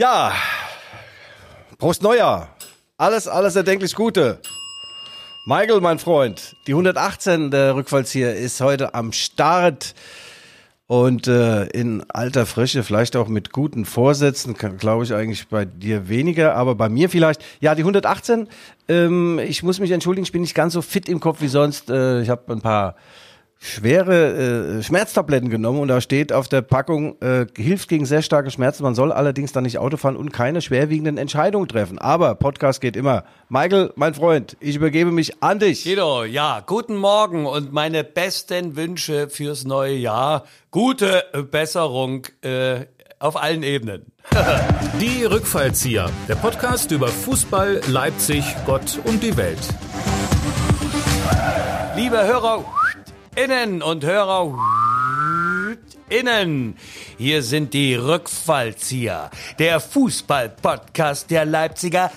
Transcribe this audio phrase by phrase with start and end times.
[0.00, 0.32] Ja,
[1.76, 2.56] Prost Neujahr.
[2.96, 4.40] Alles, alles erdenklich Gute.
[5.44, 9.94] Michael, mein Freund, die 118 der Rückfallzieher ist heute am Start.
[10.86, 16.08] Und äh, in alter Frische, vielleicht auch mit guten Vorsätzen, glaube ich eigentlich bei dir
[16.08, 17.44] weniger, aber bei mir vielleicht.
[17.60, 18.48] Ja, die 118,
[18.88, 21.90] ähm, ich muss mich entschuldigen, ich bin nicht ganz so fit im Kopf wie sonst.
[21.90, 22.96] Äh, ich habe ein paar
[23.62, 28.50] schwere äh, Schmerztabletten genommen und da steht auf der Packung, äh, hilft gegen sehr starke
[28.50, 28.82] Schmerzen.
[28.82, 31.98] Man soll allerdings dann nicht Auto fahren und keine schwerwiegenden Entscheidungen treffen.
[31.98, 33.24] Aber Podcast geht immer.
[33.50, 35.84] Michael, mein Freund, ich übergebe mich an dich.
[35.84, 40.44] Guido, ja, guten Morgen und meine besten Wünsche fürs neue Jahr.
[40.70, 42.86] Gute Besserung äh,
[43.18, 44.06] auf allen Ebenen.
[45.00, 49.58] die Rückfallzieher, der Podcast über Fußball, Leipzig, Gott und die Welt.
[51.96, 52.64] Liebe Hörer,
[53.36, 54.54] Innen und Hörer
[56.08, 56.76] innen.
[57.16, 62.10] Hier sind die Rückfallzieher, der Fußball-Podcast der Leipziger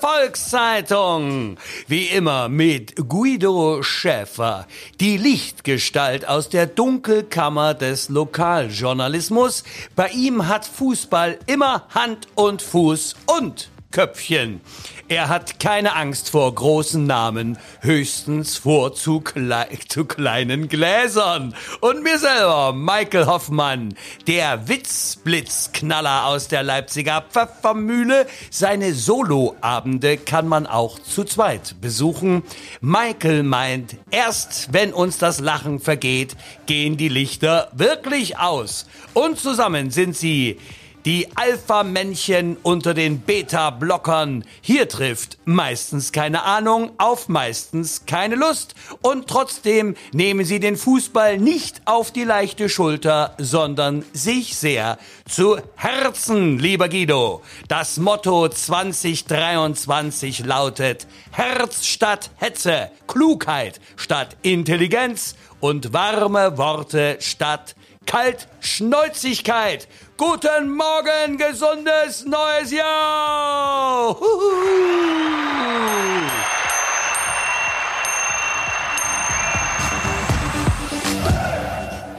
[0.00, 1.58] Volkszeitung.
[1.86, 4.66] Wie immer mit Guido Schäfer,
[5.00, 9.64] die Lichtgestalt aus der Dunkelkammer des Lokaljournalismus.
[9.94, 14.60] Bei ihm hat Fußball immer Hand und Fuß und Köpfchen.
[15.06, 21.54] Er hat keine Angst vor großen Namen, höchstens vor zu, klei zu kleinen Gläsern.
[21.80, 23.94] Und mir selber, Michael Hoffmann,
[24.26, 28.26] der Witzblitzknaller aus der Leipziger Pfeffermühle.
[28.50, 32.42] Seine Soloabende kann man auch zu zweit besuchen.
[32.80, 36.34] Michael meint, erst wenn uns das Lachen vergeht,
[36.66, 38.86] gehen die Lichter wirklich aus.
[39.12, 40.58] Und zusammen sind sie
[41.04, 44.44] die Alpha-Männchen unter den Beta-Blockern.
[44.62, 48.74] Hier trifft meistens keine Ahnung auf meistens keine Lust.
[49.02, 55.58] Und trotzdem nehmen sie den Fußball nicht auf die leichte Schulter, sondern sich sehr zu
[55.76, 57.42] Herzen, lieber Guido.
[57.68, 67.74] Das Motto 2023 lautet Herz statt Hetze, Klugheit statt Intelligenz und warme Worte statt
[68.06, 69.88] Kaltschnäuzigkeit.
[70.16, 74.16] Guten Morgen, gesundes neues Jahr!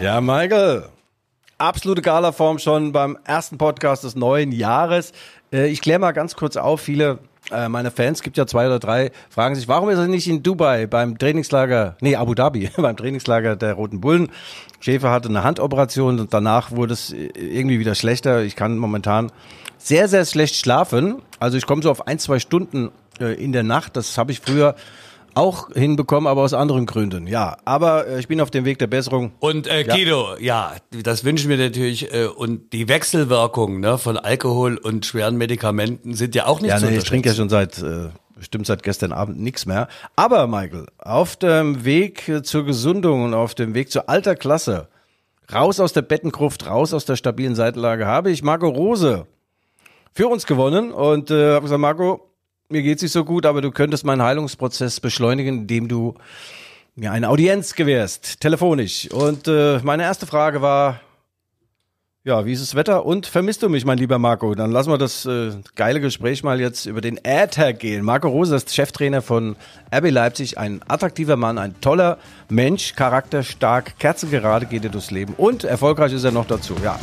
[0.01, 0.89] Ja, Michael,
[1.57, 5.13] absolute Galaform schon beim ersten Podcast des neuen Jahres.
[5.53, 7.19] Äh, ich kläre mal ganz kurz auf, viele
[7.69, 10.87] meine Fans, gibt ja zwei oder drei, fragen sich, warum ist er nicht in Dubai
[10.87, 14.29] beim Trainingslager, nee, Abu Dhabi, beim Trainingslager der Roten Bullen.
[14.79, 18.43] Schäfer hatte eine Handoperation und danach wurde es irgendwie wieder schlechter.
[18.43, 19.31] Ich kann momentan
[19.77, 21.21] sehr, sehr schlecht schlafen.
[21.39, 23.95] Also ich komme so auf ein, zwei Stunden äh, in der Nacht.
[23.95, 24.75] Das habe ich früher
[25.35, 27.27] auch hinbekommen, aber aus anderen Gründen.
[27.27, 29.33] Ja, aber äh, ich bin auf dem Weg der Besserung.
[29.39, 30.73] Und äh, Guido, ja.
[30.93, 32.13] ja, das wünschen wir natürlich.
[32.13, 36.77] Äh, und die Wechselwirkungen ne, von Alkohol und schweren Medikamenten sind ja auch nicht ja,
[36.77, 39.87] zu nee, Ich trinke ja schon seit äh, bestimmt seit gestern Abend nichts mehr.
[40.15, 44.87] Aber Michael, auf dem Weg zur Gesundung und auf dem Weg zur alter Klasse,
[45.53, 49.27] raus aus der Bettengruft, raus aus der stabilen Seitenlage, habe ich Marco Rose
[50.13, 52.29] für uns gewonnen und äh, habe gesagt, Marco,
[52.69, 56.15] mir geht's nicht so gut, aber du könntest meinen Heilungsprozess beschleunigen, indem du
[56.95, 59.09] mir eine Audienz gewährst, telefonisch.
[59.11, 61.01] Und äh, meine erste Frage war,
[62.23, 64.55] ja, wie ist das Wetter und vermisst du mich, mein lieber Marco?
[64.55, 68.03] Dann lassen wir das äh, geile Gespräch mal jetzt über den Äther gehen.
[68.03, 69.55] Marco Rose ist Cheftrainer von
[69.93, 72.17] RB Leipzig, ein attraktiver Mann, ein toller
[72.49, 76.97] Mensch, charakterstark, kerzengerade geht er durchs Leben und erfolgreich ist er noch dazu, ja.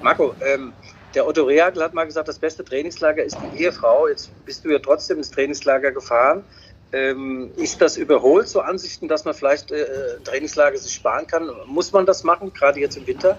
[0.00, 0.72] Marco, ähm,
[1.14, 4.08] der Otto Rehagel hat mal gesagt, das beste Trainingslager ist die Ehefrau.
[4.08, 6.44] Jetzt bist du ja trotzdem ins Trainingslager gefahren.
[6.92, 9.84] Ähm, ist das überholt, so Ansichten, dass man vielleicht äh,
[10.24, 11.50] Trainingslager sich sparen kann?
[11.66, 13.36] Muss man das machen, gerade jetzt im Winter?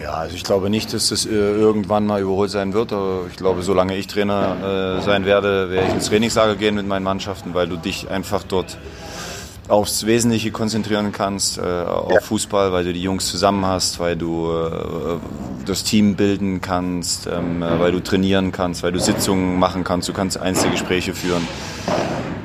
[0.00, 2.92] Ja, also ich glaube nicht, dass das äh, irgendwann mal überholt sein wird.
[2.92, 6.86] Aber ich glaube, solange ich Trainer äh, sein werde, werde ich ins Trainingslager gehen mit
[6.86, 8.76] meinen Mannschaften, weil du dich einfach dort
[9.68, 12.20] aufs Wesentliche konzentrieren kannst, äh, auf ja.
[12.20, 15.18] Fußball, weil du die Jungs zusammen hast, weil du äh,
[15.64, 20.08] das Team bilden kannst, ähm, äh, weil du trainieren kannst, weil du Sitzungen machen kannst,
[20.08, 21.46] du kannst Einzelgespräche führen.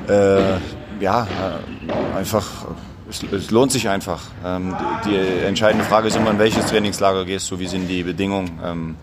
[0.08, 0.58] Äh,
[1.00, 2.66] ja, äh, einfach,
[3.08, 4.22] es, es, lohnt sich einfach.
[4.44, 4.74] Ähm,
[5.04, 8.58] die, die, entscheidende Frage ist immer, in welches Trainingslager gehst du, wie sind die Bedingungen.
[8.64, 8.96] Ähm,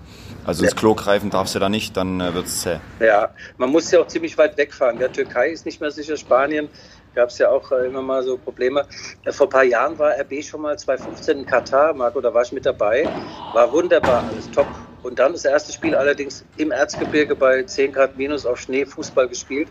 [0.44, 2.78] also ins Klo greifen darfst du da nicht, dann äh, wird es zäh.
[3.02, 4.98] Ja, man muss ja auch ziemlich weit wegfahren.
[4.98, 6.70] Der Türkei ist nicht mehr sicher, Spanien
[7.18, 8.88] gab es ja auch äh, immer mal so Probleme.
[9.26, 12.44] Äh, vor ein paar Jahren war RB schon mal 2015 in Katar, Marco, da war
[12.44, 13.12] ich mit dabei.
[13.52, 14.78] War wunderbar, alles top.
[15.08, 19.30] Und dann das erste Spiel allerdings im Erzgebirge bei 10 Grad minus auf Schnee Fußball
[19.30, 19.70] gespielt.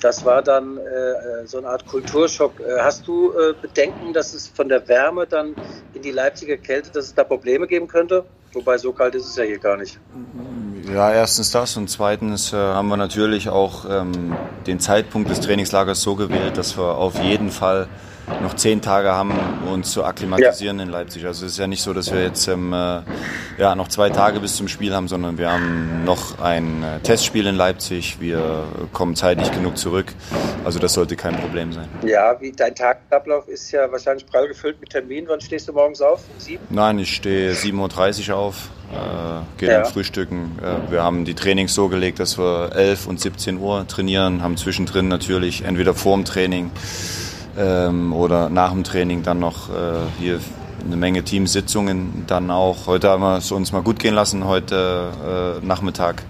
[0.00, 2.60] Das war dann äh, so eine Art Kulturschock.
[2.60, 5.56] Äh, hast du äh, Bedenken, dass es von der Wärme dann
[5.94, 8.24] in die Leipziger Kälte, dass es da Probleme geben könnte?
[8.52, 9.98] Wobei so kalt ist es ja hier gar nicht.
[10.94, 14.36] Ja, erstens das und zweitens äh, haben wir natürlich auch ähm,
[14.68, 17.88] den Zeitpunkt des Trainingslagers so gewählt, dass wir auf jeden Fall
[18.42, 19.32] noch zehn Tage haben,
[19.70, 20.84] uns zu akklimatisieren ja.
[20.84, 21.26] in Leipzig.
[21.26, 23.00] Also es ist ja nicht so, dass wir jetzt ähm, äh,
[23.58, 27.46] ja, noch zwei Tage bis zum Spiel haben, sondern wir haben noch ein äh, Testspiel
[27.46, 28.20] in Leipzig.
[28.20, 30.06] Wir kommen zeitlich genug zurück.
[30.64, 31.88] Also das sollte kein Problem sein.
[32.06, 35.28] Ja, wie dein Tagablauf ist ja wahrscheinlich prall gefüllt mit Terminen.
[35.28, 36.20] Wann stehst du morgens auf?
[36.38, 36.62] Sieben?
[36.70, 38.70] Nein, ich stehe 7.30 Uhr auf.
[38.90, 39.84] Äh, gehen ja.
[39.84, 40.58] frühstücken.
[40.62, 44.56] Äh, wir haben die Trainings so gelegt, dass wir 11 und 17 Uhr trainieren, haben
[44.56, 46.70] zwischendrin natürlich entweder vorm Training
[47.58, 49.72] ähm, oder nach dem Training dann noch äh,
[50.18, 50.40] hier
[50.84, 52.86] eine Menge Teamsitzungen dann auch.
[52.86, 56.22] Heute haben wir es uns mal gut gehen lassen, heute äh, Nachmittag.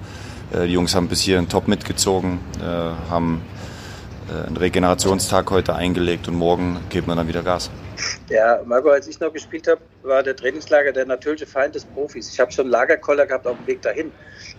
[0.53, 3.43] Äh, die Jungs haben bis hier einen Top mitgezogen, äh, haben
[4.29, 7.71] äh, einen Regenerationstag heute eingelegt und morgen geben wir dann wieder Gas.
[8.31, 12.31] Ja, Marco, als ich noch gespielt habe, war der Trainingslager der natürliche Feind des Profis.
[12.31, 14.13] Ich habe schon Lagerkoller gehabt auf dem Weg dahin.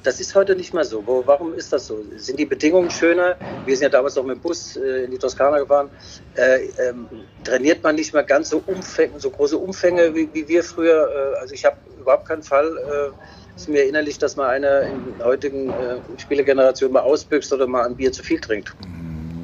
[0.04, 1.06] Das ist heute nicht mehr so.
[1.06, 2.04] Wo, warum ist das so?
[2.16, 3.38] Sind die Bedingungen schöner?
[3.66, 5.92] Wir sind ja damals noch mit dem Bus äh, in die Toskana gefahren.
[6.36, 7.08] Äh, ähm,
[7.44, 11.34] trainiert man nicht mehr ganz so, Umfänge, so große Umfänge wie, wie wir früher?
[11.36, 13.12] Äh, also ich habe überhaupt keinen Fall äh,
[13.56, 17.86] ist mir innerlich, dass mal einer in der heutigen äh, Spielergeneration mal ausbüchst oder mal
[17.86, 18.74] ein Bier zu viel trinkt.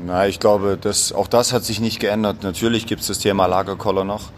[0.06, 2.44] Na, ich glaube, das, auch das hat sich nicht geändert.
[2.44, 4.30] Natürlich gibt es das Thema Lagerkoller noch.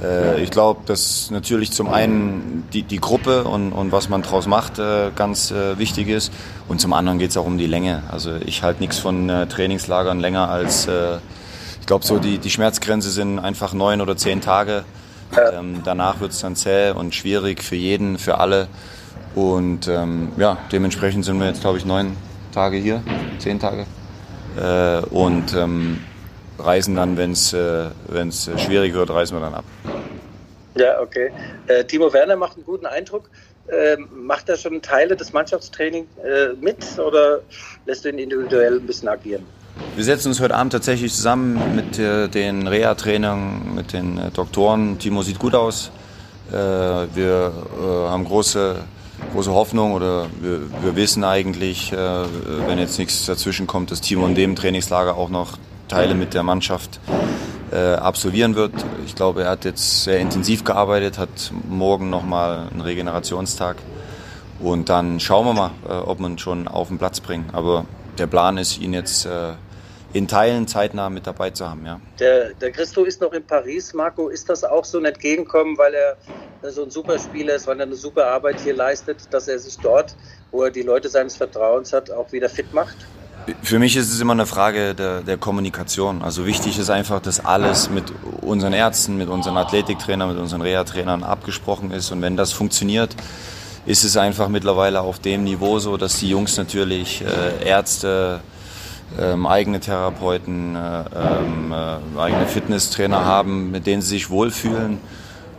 [0.00, 4.46] Äh, ich glaube, dass natürlich zum einen die, die Gruppe und, und was man daraus
[4.46, 6.32] macht äh, ganz äh, wichtig ist.
[6.68, 8.04] Und zum anderen geht es auch um die Länge.
[8.12, 11.16] Also ich halte nichts von äh, Trainingslagern länger als, äh,
[11.80, 14.84] ich glaube, so die, die Schmerzgrenze sind einfach neun oder zehn Tage.
[15.52, 18.68] Ähm, danach wird es dann zäh und schwierig für jeden, für alle.
[19.34, 22.16] Und ähm, ja, dementsprechend sind wir jetzt, glaube ich, neun
[22.52, 23.02] Tage hier,
[23.38, 23.84] zehn Tage
[24.58, 25.98] äh, und ähm,
[26.58, 29.64] reisen dann, wenn es äh, wenn's schwierig wird, reisen wir dann ab.
[30.76, 31.30] Ja, okay.
[31.66, 33.28] Äh, Timo Werner macht einen guten Eindruck.
[33.70, 37.40] Ähm, macht er schon Teile des Mannschaftstrainings äh, mit oder
[37.84, 39.44] lässt du ihn individuell ein bisschen agieren?
[39.94, 44.98] Wir setzen uns heute Abend tatsächlich zusammen mit äh, den Reha-Trainern, mit den äh, Doktoren.
[44.98, 45.90] Timo sieht gut aus.
[46.50, 47.52] wir
[48.10, 48.76] haben große
[49.32, 51.96] große Hoffnung oder wir, wir wissen eigentlich, äh,
[52.66, 56.42] wenn jetzt nichts dazwischen kommt, dass Timo in dem Trainingslager auch noch Teile mit der
[56.42, 57.00] Mannschaft
[57.72, 58.72] äh, absolvieren wird.
[59.06, 63.76] Ich glaube, er hat jetzt sehr intensiv gearbeitet, hat morgen nochmal einen Regenerationstag
[64.60, 67.46] und dann schauen wir mal, äh, ob ihn schon auf den Platz bringen.
[67.52, 67.84] Aber
[68.18, 69.52] der Plan ist, ihn jetzt äh,
[70.18, 71.86] in Teilen zeitnah mit dabei zu haben.
[71.86, 72.00] Ja.
[72.18, 73.94] Der, der Christo ist noch in Paris.
[73.94, 76.16] Marco, ist das auch so ein Entgegenkommen, weil er
[76.70, 79.78] so ein super Spieler ist, weil er eine super Arbeit hier leistet, dass er sich
[79.78, 80.14] dort,
[80.50, 82.96] wo er die Leute seines Vertrauens hat, auch wieder fit macht?
[83.62, 86.22] Für mich ist es immer eine Frage der, der Kommunikation.
[86.22, 88.04] Also wichtig ist einfach, dass alles mit
[88.42, 92.10] unseren Ärzten, mit unseren Athletiktrainern, mit unseren Reha-Trainern abgesprochen ist.
[92.10, 93.14] Und wenn das funktioniert,
[93.86, 98.40] ist es einfach mittlerweile auf dem Niveau so, dass die Jungs natürlich äh, Ärzte,
[99.18, 104.98] ähm, eigene Therapeuten, äh, ähm, äh, eigene Fitnesstrainer haben, mit denen sie sich wohlfühlen.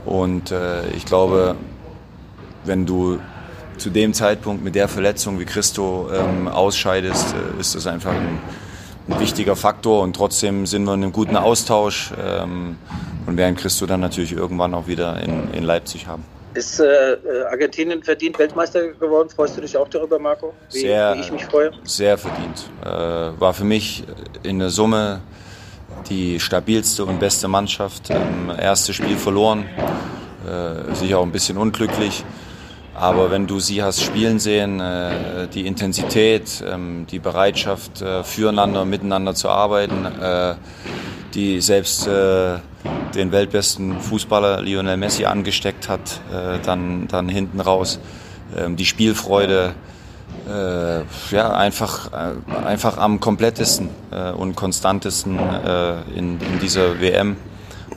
[0.06, 1.56] Und äh, ich glaube,
[2.63, 3.19] wenn du
[3.78, 8.40] zu dem Zeitpunkt mit der Verletzung wie Christo ähm, ausscheidest, äh, ist das einfach ein,
[9.07, 10.04] ein, wichtiger Faktor.
[10.04, 12.78] Und trotzdem sind wir in einem guten Austausch ähm,
[13.25, 16.24] und werden Christo dann natürlich irgendwann auch wieder in, in Leipzig haben.
[16.53, 19.29] Ist äh, äh, Argentinien verdient Weltmeister geworden?
[19.29, 20.53] Freust du dich auch darüber, Marco?
[20.72, 21.72] Wie, sehr, wie ich mich freue?
[21.84, 22.65] Sehr verdient.
[22.84, 22.88] Äh,
[23.39, 24.03] war für mich
[24.41, 25.22] in der Summe
[26.10, 28.10] die stabilste und beste Mannschaft.
[28.10, 29.65] Ähm, erstes Spiel verloren,
[30.48, 32.24] äh, sicher auch ein bisschen unglücklich.
[33.00, 38.84] Aber wenn du sie hast spielen sehen, äh, die Intensität, ähm, die Bereitschaft, äh, füreinander,
[38.84, 40.56] miteinander zu arbeiten, äh,
[41.34, 42.58] die selbst äh,
[43.15, 48.00] den weltbesten Fußballer Lionel Messi angesteckt hat, äh, dann, dann hinten raus.
[48.58, 49.75] Ähm, die Spielfreude,
[50.50, 51.00] äh,
[51.34, 57.38] ja, einfach, äh, einfach am komplettesten äh, und konstantesten äh, in, in dieser WM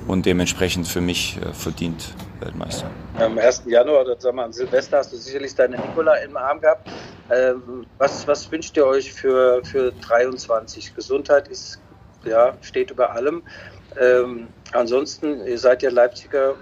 [0.08, 2.90] und dementsprechend für mich äh, verdient Weltmeister.
[3.18, 3.64] Am 1.
[3.66, 6.88] Januar oder sagen wir an Silvester hast du sicherlich deine Nikola im Arm gehabt.
[7.30, 10.94] Ähm, was, was wünscht ihr euch für, für 23?
[10.94, 11.80] Gesundheit ist,
[12.24, 13.42] ja, steht über allem.
[14.00, 16.54] Ähm, ansonsten, ihr seid ja Leipziger,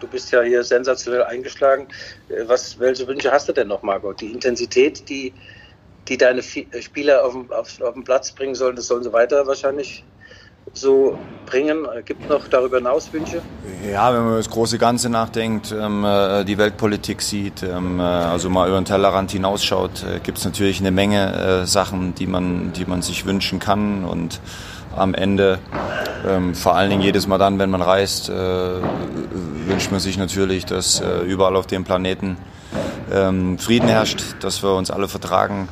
[0.00, 1.88] du bist ja hier sensationell eingeschlagen.
[2.28, 4.20] Äh, was, welche Wünsche hast du denn noch, Margot?
[4.20, 5.32] Die Intensität, die,
[6.08, 10.04] die deine Spieler auf auf, auf den Platz bringen sollen, das sollen sie weiter wahrscheinlich
[10.74, 11.86] so bringen?
[12.04, 13.42] Gibt es noch darüber hinaus Wünsche?
[13.90, 18.48] Ja, wenn man das große Ganze nachdenkt, ähm, äh, die Weltpolitik sieht, ähm, äh, also
[18.48, 22.72] mal über den Tellerrand hinausschaut, äh, gibt es natürlich eine Menge äh, Sachen, die man,
[22.72, 24.40] die man sich wünschen kann und
[24.96, 25.58] am Ende,
[26.26, 30.66] ähm, vor allen Dingen jedes Mal dann, wenn man reist, äh, wünscht man sich natürlich,
[30.66, 32.36] dass äh, überall auf dem Planeten
[33.10, 35.68] ähm, Frieden herrscht, dass wir uns alle vertragen,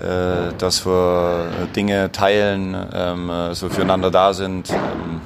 [0.00, 4.70] äh, dass wir Dinge teilen, ähm, so füreinander da sind.
[4.70, 5.20] Ähm,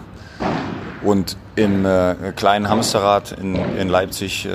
[1.02, 4.50] und im äh, kleinen Hamsterrad in, in Leipzig äh,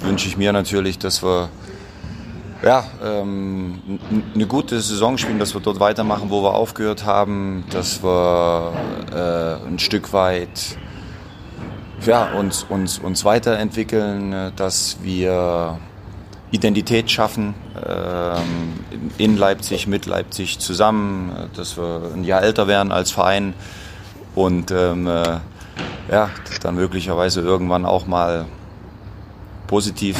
[0.00, 1.48] wünsche ich mir natürlich, dass wir
[2.62, 3.80] ja, ähm,
[4.34, 8.72] eine gute Saison spielen, dass wir dort weitermachen, wo wir aufgehört haben, dass wir
[9.12, 10.76] äh, ein Stück weit
[12.04, 15.78] ja, uns, uns, uns weiterentwickeln, dass wir
[16.50, 17.54] Identität schaffen
[17.86, 18.80] ähm,
[19.18, 23.54] in Leipzig, mit Leipzig zusammen, dass wir ein Jahr älter werden als Verein
[24.34, 25.38] und ähm, äh,
[26.10, 26.30] ja,
[26.62, 28.46] dann möglicherweise irgendwann auch mal
[29.66, 30.18] positiv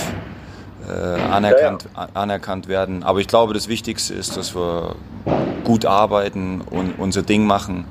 [0.86, 3.02] äh, anerkannt, anerkannt werden.
[3.02, 4.96] Aber ich glaube, das Wichtigste ist, dass wir
[5.64, 7.84] gut arbeiten und unser Ding machen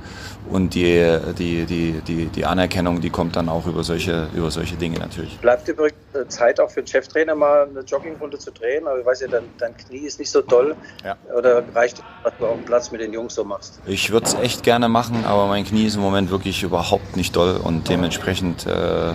[0.52, 4.76] und die, die, die, die, die Anerkennung, die kommt dann auch über solche, über solche
[4.76, 5.38] Dinge natürlich.
[5.40, 5.98] Bleibt übrigens
[6.30, 9.44] Zeit auch für den Cheftrainer mal eine Joggingrunde zu drehen, aber ich weiß ja, dein,
[9.58, 10.76] dein Knie ist nicht so doll.
[11.04, 11.16] Ja.
[11.36, 13.80] Oder reicht es, dass du auch einen Platz mit den Jungs so machst?
[13.86, 17.36] Ich würde es echt gerne machen, aber mein Knie ist im Moment wirklich überhaupt nicht
[17.36, 19.14] doll und dementsprechend äh,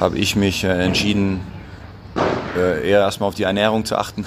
[0.00, 1.40] habe ich mich äh, entschieden,
[2.56, 4.24] äh, eher erstmal auf die Ernährung zu achten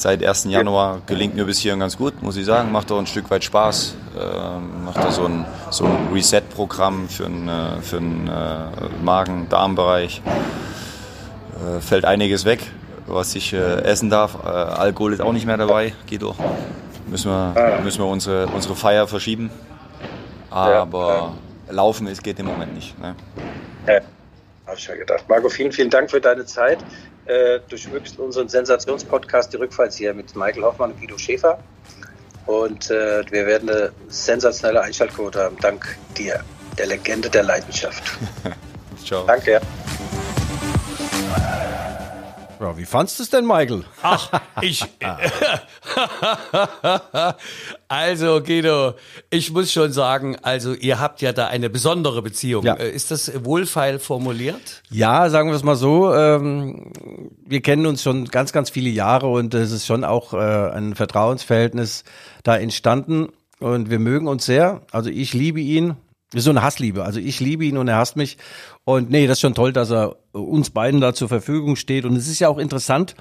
[0.00, 0.44] seit 1.
[0.44, 2.72] Januar gelingt mir bis hierhin ganz gut, muss ich sagen.
[2.72, 3.94] Macht auch ein Stück weit Spaß.
[4.18, 10.22] Ähm, macht da so ein, so ein Reset-Programm für den äh, für äh, Magen-Darm-Bereich.
[11.60, 12.60] Äh, fällt einiges weg,
[13.06, 14.38] was ich äh, essen darf.
[14.44, 16.36] Äh, Alkohol ist auch nicht mehr dabei, geht doch.
[17.06, 19.50] Müssen wir, müssen wir unsere, unsere Feier verschieben.
[20.48, 21.32] Aber
[21.68, 22.98] ja, laufen ist, geht im Moment nicht.
[23.00, 23.14] Ne?
[23.86, 24.00] Ja,
[24.66, 25.24] habe ich ja gedacht.
[25.28, 26.78] Marco, vielen, vielen Dank für deine Zeit
[27.30, 31.58] äh, du schmückst unseren Sensationspodcast die Rückfallzieher mit Michael Hoffmann und Guido Schäfer.
[32.46, 36.42] Und äh, wir werden eine sensationelle Einschaltquote haben, dank dir,
[36.76, 38.02] der Legende der Leidenschaft.
[39.04, 39.24] Ciao.
[39.26, 39.60] Danke.
[42.60, 43.84] Ja, wie fandst du es denn, Michael?
[44.02, 44.84] Ach, ich.
[47.88, 48.94] also, Guido,
[49.30, 52.64] ich muss schon sagen, also ihr habt ja da eine besondere Beziehung.
[52.64, 52.74] Ja.
[52.74, 54.82] Äh, ist das wohlfeil formuliert?
[54.90, 56.12] Ja, sagen wir es mal so.
[56.12, 56.92] Ähm,
[57.46, 60.94] wir kennen uns schon ganz, ganz viele Jahre und es ist schon auch äh, ein
[60.94, 62.04] Vertrauensverhältnis
[62.42, 63.28] da entstanden.
[63.58, 64.82] Und wir mögen uns sehr.
[64.90, 65.96] Also ich liebe ihn,
[66.34, 67.04] so eine Hassliebe.
[67.04, 68.38] Also ich liebe ihn und er hasst mich.
[68.84, 72.04] Und nee, das ist schon toll, dass er uns beiden da zur Verfügung steht.
[72.04, 73.16] Und es ist ja auch interessant,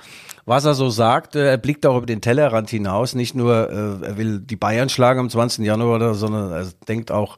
[0.46, 1.36] was er so sagt.
[1.36, 3.16] Er blickt auch über den Tellerrand hinaus.
[3.16, 5.66] Nicht nur, äh, er will die Bayern schlagen am 20.
[5.66, 7.38] Januar, sondern er denkt auch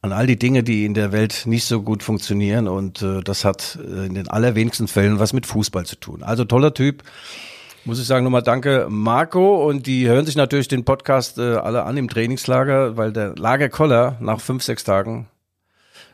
[0.00, 2.66] an all die Dinge, die in der Welt nicht so gut funktionieren.
[2.66, 6.24] Und äh, das hat äh, in den allerwenigsten Fällen was mit Fußball zu tun.
[6.24, 7.04] Also toller Typ
[7.84, 11.84] muss ich sagen, nochmal danke Marco und die hören sich natürlich den Podcast äh, alle
[11.84, 15.28] an im Trainingslager, weil der Lagerkoller nach fünf, sechs Tagen,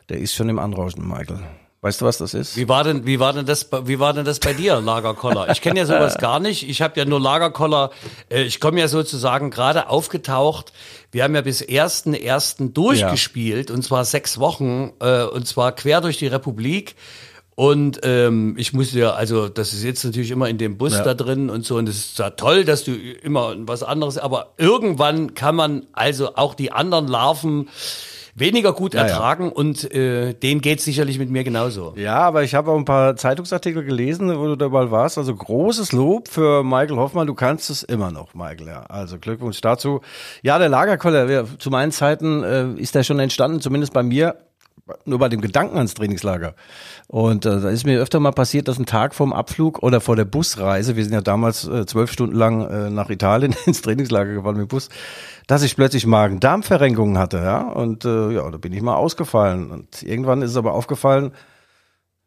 [0.09, 1.39] der ist schon im Anrauschen, Michael.
[1.81, 2.57] Weißt du, was das ist?
[2.57, 5.49] Wie war denn, wie war denn das, wie war denn das bei dir, Lagerkoller?
[5.49, 6.67] Ich kenne ja sowas gar nicht.
[6.67, 7.91] Ich habe ja nur Lagerkoller.
[8.29, 10.73] Äh, ich komme ja sozusagen gerade aufgetaucht.
[11.11, 13.75] Wir haben ja bis ersten ersten durchgespielt ja.
[13.75, 16.95] und zwar sechs Wochen äh, und zwar quer durch die Republik.
[17.59, 21.03] Und ähm, ich musste ja, also das ist jetzt natürlich immer in dem Bus ja.
[21.03, 21.75] da drin und so.
[21.75, 26.35] Und es ist ja toll, dass du immer was anderes, aber irgendwann kann man also
[26.35, 27.67] auch die anderen Larven
[28.33, 29.51] weniger gut ja, ertragen ja.
[29.51, 31.95] und äh, denen geht sicherlich mit mir genauso.
[31.97, 35.17] Ja, aber ich habe auch ein paar Zeitungsartikel gelesen, wo du dabei warst.
[35.17, 37.27] Also großes Lob für Michael Hoffmann.
[37.27, 38.67] Du kannst es immer noch, Michael.
[38.67, 38.83] Ja.
[38.83, 39.99] Also Glückwunsch dazu.
[40.43, 44.37] Ja, der Lagerkoller, zu meinen Zeiten äh, ist der schon entstanden, zumindest bei mir
[45.05, 46.55] nur bei dem Gedanken ans Trainingslager.
[47.07, 50.15] Und äh, da ist mir öfter mal passiert, dass ein Tag vorm Abflug oder vor
[50.15, 54.33] der Busreise, wir sind ja damals äh, zwölf Stunden lang äh, nach Italien ins Trainingslager
[54.33, 54.89] gefahren mit dem Bus,
[55.47, 57.61] dass ich plötzlich Magen-Darm-Verrenkungen hatte, ja.
[57.61, 59.71] Und äh, ja, da bin ich mal ausgefallen.
[59.71, 61.31] Und irgendwann ist es aber aufgefallen,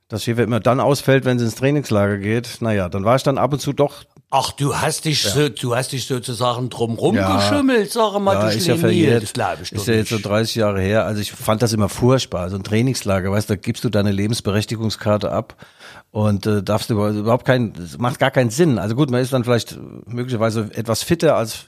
[0.09, 2.59] dass Schäfer immer dann ausfällt, wenn es ins Trainingslager geht.
[2.61, 4.05] Naja, dann war ich dann ab und zu doch
[4.35, 5.31] Ach, du hast dich, ja.
[5.31, 7.37] so, du hast dich sozusagen drumrum ja.
[7.37, 9.25] geschimmelt, sag mal, ja, du ist ja verjährt.
[9.25, 11.05] Das glaube ich Ist ja jetzt so 30 Jahre her.
[11.05, 12.49] Also ich fand das immer furchtbar.
[12.49, 15.57] So ein Trainingslager, weißt du, da gibst du deine Lebensberechtigungskarte ab
[16.13, 18.79] und äh, darfst du überhaupt keinen, macht gar keinen Sinn.
[18.79, 21.67] Also gut, man ist dann vielleicht möglicherweise etwas fitter als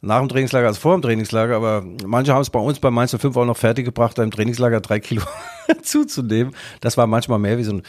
[0.00, 3.16] nach dem Trainingslager als vor dem Trainingslager, aber manche haben es bei uns bei Mainz
[3.18, 5.22] 05 auch noch fertiggebracht, im Trainingslager drei Kilo
[5.82, 6.54] zuzunehmen.
[6.80, 7.82] Das war manchmal mehr wie so ein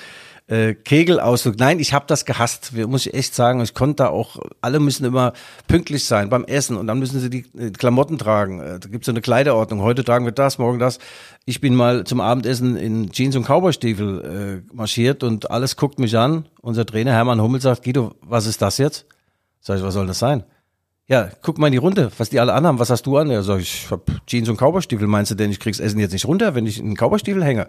[0.48, 1.58] äh, Kegelausflug.
[1.58, 2.74] Nein, ich habe das gehasst.
[2.74, 3.62] Muss ich echt sagen.
[3.62, 5.34] Ich konnte da auch, alle müssen immer
[5.68, 8.60] pünktlich sein beim Essen und dann müssen sie die äh, Klamotten tragen.
[8.60, 9.82] Äh, da gibt's so eine Kleiderordnung.
[9.82, 11.00] Heute tragen wir das, morgen das.
[11.46, 16.16] Ich bin mal zum Abendessen in Jeans und Cowboystiefel äh, marschiert und alles guckt mich
[16.18, 16.46] an.
[16.62, 19.06] Unser Trainer Hermann Hummel sagt, Guido, was ist das jetzt?
[19.62, 20.44] Sag ich, was soll das sein?
[21.08, 22.80] Ja, guck mal in die Runde, was die alle anhaben.
[22.80, 23.30] Was hast du an?
[23.30, 25.08] Ja, sag ich, ich hab Jeans und Cowboystiefel.
[25.08, 27.68] Meinst du denn, ich krieg's Essen jetzt nicht runter, wenn ich in Cowboystiefel hänge?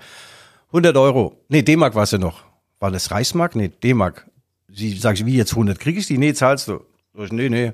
[0.68, 1.45] 100 Euro.
[1.49, 2.45] Nee, D-Mark war es ja noch.
[2.86, 3.56] War das Reichsmark?
[3.56, 4.26] Nee, D-Mark.
[4.72, 5.80] Sie, sag ich, wie jetzt 100?
[5.80, 6.18] Krieg ich die?
[6.18, 6.82] Nee, zahlst du.
[7.18, 7.72] Ich, nee, nee,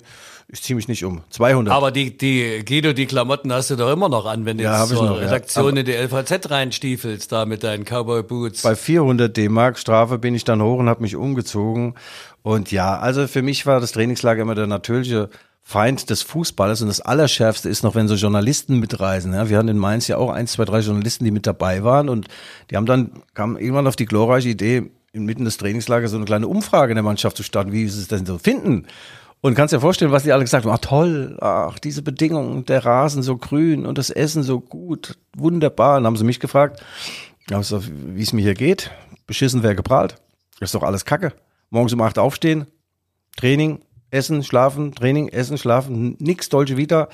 [0.49, 1.21] ich zieh mich nicht um.
[1.29, 1.75] 200.
[1.75, 4.81] Aber die, die, Guido, die Klamotten hast du doch immer noch an, wenn du Ja,
[4.81, 5.27] jetzt zur noch, ja.
[5.27, 8.63] Redaktion Aber- in die LVZ reinstiefelst, da mit deinen Cowboy-Boots.
[8.63, 11.93] Bei 400 D-Mark Strafe bin ich dann hoch und habe mich umgezogen.
[12.41, 15.29] Und ja, also für mich war das Trainingslager immer der natürliche
[15.61, 16.81] Feind des Fußballs.
[16.81, 19.35] Und das Allerschärfste ist noch, wenn so Journalisten mitreisen.
[19.35, 22.09] Ja, wir hatten in Mainz ja auch ein, zwei, drei Journalisten, die mit dabei waren.
[22.09, 22.29] Und
[22.71, 26.49] die haben dann, kamen irgendwann auf die glorreiche Idee, inmitten des Trainingslagers so eine kleine
[26.49, 28.87] Umfrage in der Mannschaft zu starten, wie sie es denn so finden.
[29.41, 30.73] Und kannst dir vorstellen, was die alle gesagt haben.
[30.73, 35.97] Ach toll, ach, diese Bedingungen, der Rasen so grün und das Essen so gut, wunderbar.
[35.97, 36.83] Und dann haben sie mich gefragt,
[37.49, 38.91] wie es mir hier geht.
[39.27, 40.17] Beschissen wer geprahlt.
[40.61, 41.33] Das ist doch alles Kacke.
[41.71, 42.67] Morgens um acht aufstehen,
[43.37, 47.09] Training, Essen, Schlafen, Training, Essen, Schlafen, nix Dolce Vita.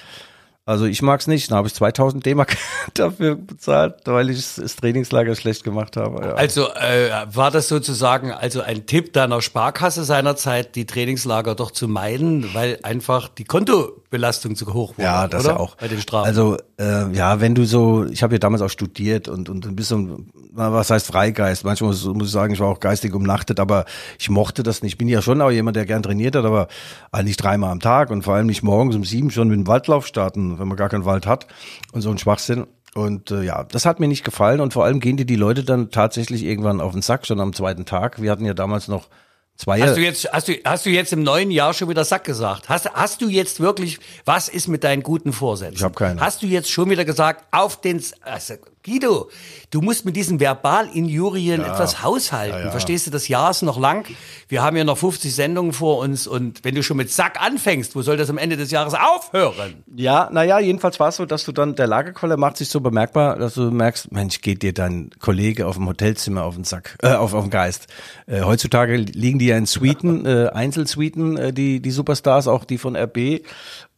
[0.69, 1.51] Also ich mag's nicht.
[1.51, 2.55] Da habe ich 2000 D-Mark
[2.95, 6.27] dafür bezahlt, weil ich das Trainingslager schlecht gemacht habe.
[6.27, 6.35] Ja.
[6.35, 11.89] Also äh, war das sozusagen also ein Tipp deiner Sparkasse seinerzeit, die Trainingslager doch zu
[11.89, 15.05] meiden, weil einfach die Kontobelastung zu hoch war?
[15.07, 15.55] Ja, das oder?
[15.55, 15.77] ja auch.
[15.77, 16.27] Bei den Strafen.
[16.27, 19.75] Also äh, ja, wenn du so, ich habe ja damals auch studiert und und ein
[19.75, 21.65] bisschen, na, was heißt Freigeist?
[21.65, 23.85] Manchmal muss, ich sagen, ich war auch geistig umnachtet, aber
[24.19, 24.95] ich mochte das nicht.
[24.95, 26.67] Ich bin ja schon auch jemand, der gern trainiert hat, aber
[27.13, 30.07] eigentlich dreimal am Tag und vor allem nicht morgens um sieben schon mit dem Waldlauf
[30.07, 31.47] starten, wenn man gar keinen Wald hat
[31.93, 32.67] und so ein Schwachsinn.
[32.95, 35.63] Und äh, ja, das hat mir nicht gefallen und vor allem gehen dir die Leute
[35.63, 38.21] dann tatsächlich irgendwann auf den Sack, schon am zweiten Tag.
[38.21, 39.09] Wir hatten ja damals noch
[39.57, 42.25] zwei Hast du jetzt, hast du, hast du jetzt im neuen Jahr schon wieder Sack
[42.25, 42.69] gesagt?
[42.69, 45.77] Hast, hast du jetzt wirklich, was ist mit deinen guten Vorsätzen?
[45.77, 46.21] Ich hab keine.
[46.21, 48.55] Hast du jetzt schon wieder gesagt, auf den, also,
[48.85, 49.31] Guido,
[49.71, 52.71] du musst mit diesen Verbalinjurien etwas haushalten.
[52.71, 54.07] Verstehst du, das Jahr ist noch lang.
[54.49, 57.95] Wir haben ja noch 50 Sendungen vor uns und wenn du schon mit Sack anfängst,
[57.97, 59.85] wo soll das am Ende des Jahres aufhören?
[59.95, 63.37] Ja, naja, jedenfalls war es so, dass du dann, der Lagerkoller macht sich so bemerkbar,
[63.39, 67.13] dass du merkst, Mensch, geht dir dein Kollege auf dem Hotelzimmer auf den Sack, äh,
[67.13, 67.89] auf, auf den Geist.
[68.27, 72.79] Äh, heutzutage liegen die ja in Suiten, äh, Einzelsuiten, äh, die, die Superstars, auch die
[72.79, 73.43] von RB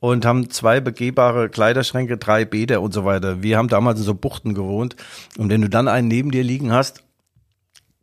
[0.01, 3.43] und haben zwei begehbare Kleiderschränke, drei Bäder und so weiter.
[3.43, 4.97] Wir haben damals in so Buchten gewohnt
[5.39, 7.05] und wenn du dann einen neben dir liegen hast,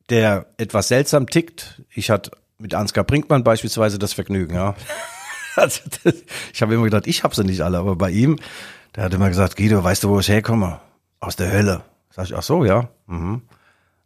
[0.09, 1.81] der etwas seltsam tickt.
[1.89, 4.75] Ich hatte mit Ansgar Brinkmann beispielsweise das Vergnügen, ja.
[5.55, 6.13] Also das,
[6.53, 8.37] ich habe immer gedacht, ich habe sie nicht alle, aber bei ihm,
[8.95, 10.79] der hat immer gesagt, Guido, weißt du, wo ich herkomme?
[11.19, 11.81] Aus der Hölle.
[12.11, 12.89] Sag ich, ach so, ja.
[13.07, 13.41] Mhm.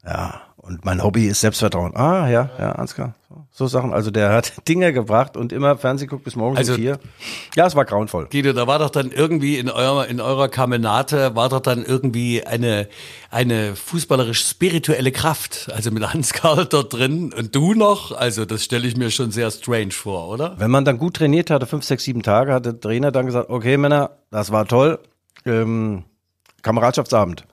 [0.06, 1.95] Ja, und mein Hobby ist Selbstvertrauen.
[1.95, 3.15] Ah, ja, ja, Ansgar.
[3.54, 3.93] So, Sachen.
[3.93, 7.00] Also der hat Dinge gebracht und immer Fernsehen guckt bis morgens Also- um vier.
[7.56, 8.28] Ja, es war grauenvoll.
[8.32, 12.45] Guido, da war doch dann irgendwie in eurer, in eurer Kamenate, war doch dann irgendwie
[12.45, 12.88] eine,
[13.30, 18.88] eine fußballerisch-spirituelle Kraft, also mit Hans Karl dort drin und du noch, also das stelle
[18.88, 20.56] ich mir schon sehr strange vor, oder?
[20.58, 23.50] Wenn man dann gut trainiert hatte, fünf, sechs, sieben Tage, hat der Trainer dann gesagt,
[23.50, 25.00] okay Männer, das war toll.
[25.45, 26.04] Ähm,
[26.62, 27.45] Kameradschaftsabend.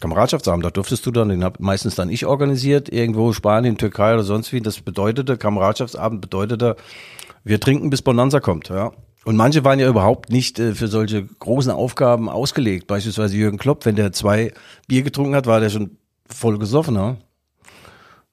[0.00, 4.24] Kameradschaftsabend, da durftest du dann, den hab meistens dann ich organisiert, irgendwo Spanien, Türkei oder
[4.24, 4.60] sonst wie.
[4.60, 6.76] Das bedeutete, Kameradschaftsabend bedeutete,
[7.44, 8.92] wir trinken bis Bonanza kommt, ja.
[9.24, 12.88] Und manche waren ja überhaupt nicht äh, für solche großen Aufgaben ausgelegt.
[12.88, 14.52] Beispielsweise Jürgen Klopp, wenn der zwei
[14.88, 17.16] Bier getrunken hat, war der schon voll gesoffen, ja.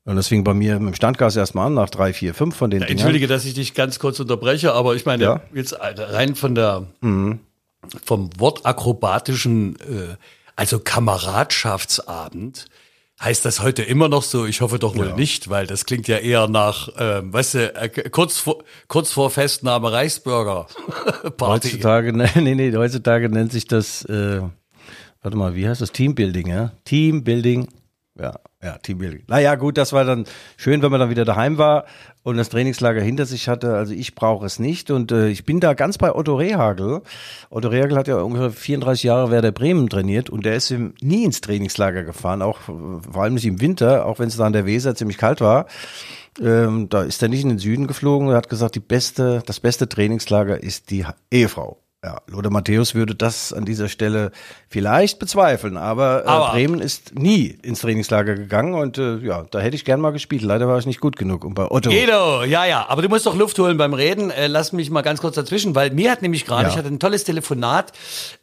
[0.06, 2.72] Und das fing bei mir mit dem Standgas erstmal an, nach drei, vier, fünf von
[2.72, 2.94] den Dingern.
[2.94, 5.36] Entschuldige, dass ich dich ganz kurz unterbreche, aber ich meine, Ja.
[5.52, 5.58] Mhm.
[5.58, 6.88] jetzt rein von der,
[8.04, 10.16] vom wortakrobatischen, äh,
[10.60, 12.66] also Kameradschaftsabend,
[13.22, 14.46] heißt das heute immer noch so?
[14.46, 17.88] Ich hoffe doch wohl nicht, weil das klingt ja eher nach, ähm, weißt du, äh,
[18.10, 20.68] kurz vor, kurz vor Festnahme Reichsbürger
[21.38, 21.70] Party.
[21.70, 24.42] Heutzutage, ne, nee, nee, heutzutage nennt sich das, äh,
[25.22, 25.94] warte mal, wie heißt das?
[25.94, 26.74] Teambuilding, ja?
[26.84, 27.70] Teambuilding.
[28.20, 29.24] Ja, ja, Teambuilding.
[29.28, 30.26] Naja, gut, das war dann
[30.58, 31.86] schön, wenn man dann wieder daheim war
[32.24, 33.76] und das Trainingslager hinter sich hatte.
[33.76, 37.02] Also ich brauche es nicht und äh, ich bin da ganz bei Otto Rehagel.
[37.50, 41.40] Otto Rehagel hat ja ungefähr 34 Jahre Werder Bremen trainiert und der ist nie ins
[41.40, 44.66] Trainingslager gefahren, auch äh, vor allem nicht im Winter, auch wenn es da an der
[44.66, 45.66] Weser ziemlich kalt war.
[46.42, 49.62] Ähm, da ist er nicht in den Süden geflogen und hat gesagt, die beste, das
[49.62, 51.82] beste Trainingslager ist die Ehefrau.
[52.02, 54.32] Ja, Lothar Matthäus würde das an dieser Stelle
[54.70, 59.60] vielleicht bezweifeln, aber, Aber- äh, Bremen ist nie ins Trainingslager gegangen und äh, ja, da
[59.60, 60.42] hätte ich gern mal gespielt.
[60.42, 61.44] Leider war ich nicht gut genug.
[61.44, 61.90] Und bei Otto.
[61.90, 64.32] Guido, ja, ja, aber du musst doch Luft holen beim Reden.
[64.32, 66.70] Äh, lass mich mal ganz kurz dazwischen, weil mir hat nämlich gerade, Ja.
[66.70, 67.92] ich hatte ein tolles Telefonat.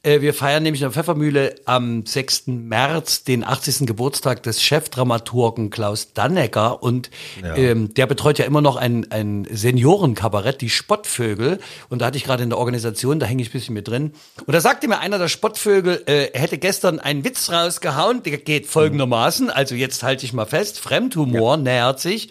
[0.03, 2.49] Äh, wir feiern nämlich in der Pfeffermühle am 6.
[2.49, 3.87] März den 80.
[3.87, 7.09] Geburtstag des Chefdramaturgen Klaus Dannecker und
[7.57, 11.59] ähm, der betreut ja immer noch ein, ein Seniorenkabarett, die Spottvögel.
[11.89, 14.13] Und da hatte ich gerade in der Organisation, da hänge ich ein bisschen mit drin.
[14.47, 18.39] Und da sagte mir einer der Spottvögel, äh, er hätte gestern einen Witz rausgehauen, der
[18.39, 22.31] geht folgendermaßen, also jetzt halte ich mal fest, Fremdhumor nähert sich.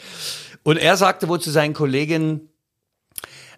[0.63, 2.49] Und er sagte wohl zu seinen Kolleginnen,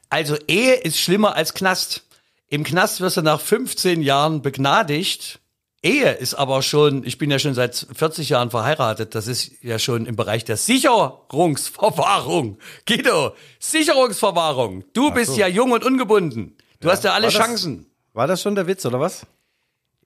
[0.10, 2.04] also Ehe ist schlimmer als Knast.
[2.50, 5.39] Im Knast wirst du nach 15 Jahren begnadigt.
[5.84, 9.80] Ehe ist aber schon, ich bin ja schon seit 40 Jahren verheiratet, das ist ja
[9.80, 12.58] schon im Bereich der Sicherungsverwahrung.
[12.88, 14.84] Guido, Sicherungsverwahrung.
[14.93, 16.58] Du bist ja jung und ungebunden.
[16.79, 17.85] Du hast ja alle War das- Chancen.
[18.13, 19.25] War das schon der Witz, oder was?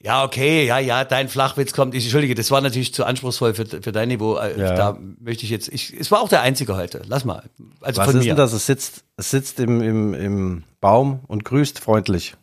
[0.04, 1.94] Ja, okay, ja, ja, dein Flachwitz kommt.
[1.94, 4.36] Ich entschuldige, das war natürlich zu anspruchsvoll für, für dein Niveau.
[4.36, 4.74] Äh, Ja.
[4.76, 7.04] Da möchte ich jetzt, ich, es war auch der einzige heute.
[7.08, 7.44] Lass mal.
[7.82, 8.30] Also Was von ist mir.
[8.32, 8.52] denn das?
[8.54, 12.36] Es sitzt, es sitzt im, im, im Baum und grüßt freundlich.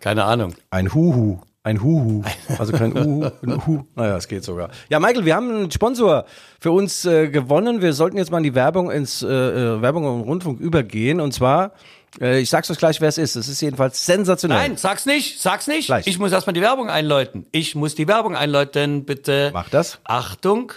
[0.00, 0.54] Keine Ahnung.
[0.70, 1.40] Ein Huhu.
[1.62, 2.22] Ein Huhu.
[2.56, 3.84] Also kein Uhu, ein Hu.
[3.94, 4.70] Naja, es geht sogar.
[4.88, 6.24] Ja, Michael, wir haben einen Sponsor
[6.58, 7.82] für uns äh, gewonnen.
[7.82, 11.20] Wir sollten jetzt mal in die Werbung ins äh, äh, Werbung und Rundfunk übergehen.
[11.20, 11.72] Und zwar,
[12.20, 13.36] äh, ich sag's euch gleich, wer es ist.
[13.36, 14.58] Es ist jedenfalls sensationell.
[14.58, 15.86] Nein, sag's nicht, sag's nicht.
[15.86, 16.06] Gleich.
[16.06, 17.46] Ich muss erstmal die Werbung einläuten.
[17.52, 19.50] Ich muss die Werbung einläuten, bitte.
[19.52, 19.98] Mach das.
[20.04, 20.72] Achtung.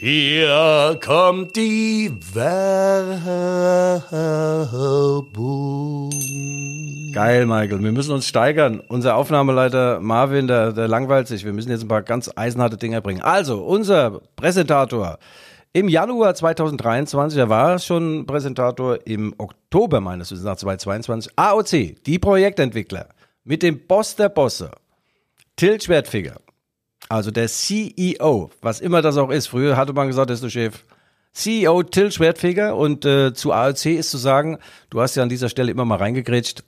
[0.00, 4.02] Hier kommt die Werbung.
[7.12, 7.82] Geil, Michael.
[7.82, 8.80] Wir müssen uns steigern.
[8.86, 11.44] Unser Aufnahmeleiter Marvin, der, der langweilt sich.
[11.44, 13.22] Wir müssen jetzt ein paar ganz eisenharte Dinger bringen.
[13.22, 15.18] Also, unser Präsentator
[15.72, 22.18] im Januar 2023, er war schon Präsentator im Oktober meines Wissens nach 2022, AOC, die
[22.18, 23.08] Projektentwickler
[23.44, 24.70] mit dem Boss der Bosse,
[25.56, 26.36] Till Schwertfeger,
[27.08, 29.46] also der CEO, was immer das auch ist.
[29.48, 30.84] Früher hatte man gesagt, das ist der Chef.
[31.32, 34.58] CEO Till Schwertfeger und äh, zu AOC ist zu sagen,
[34.90, 36.64] du hast ja an dieser Stelle immer mal reingegrätscht,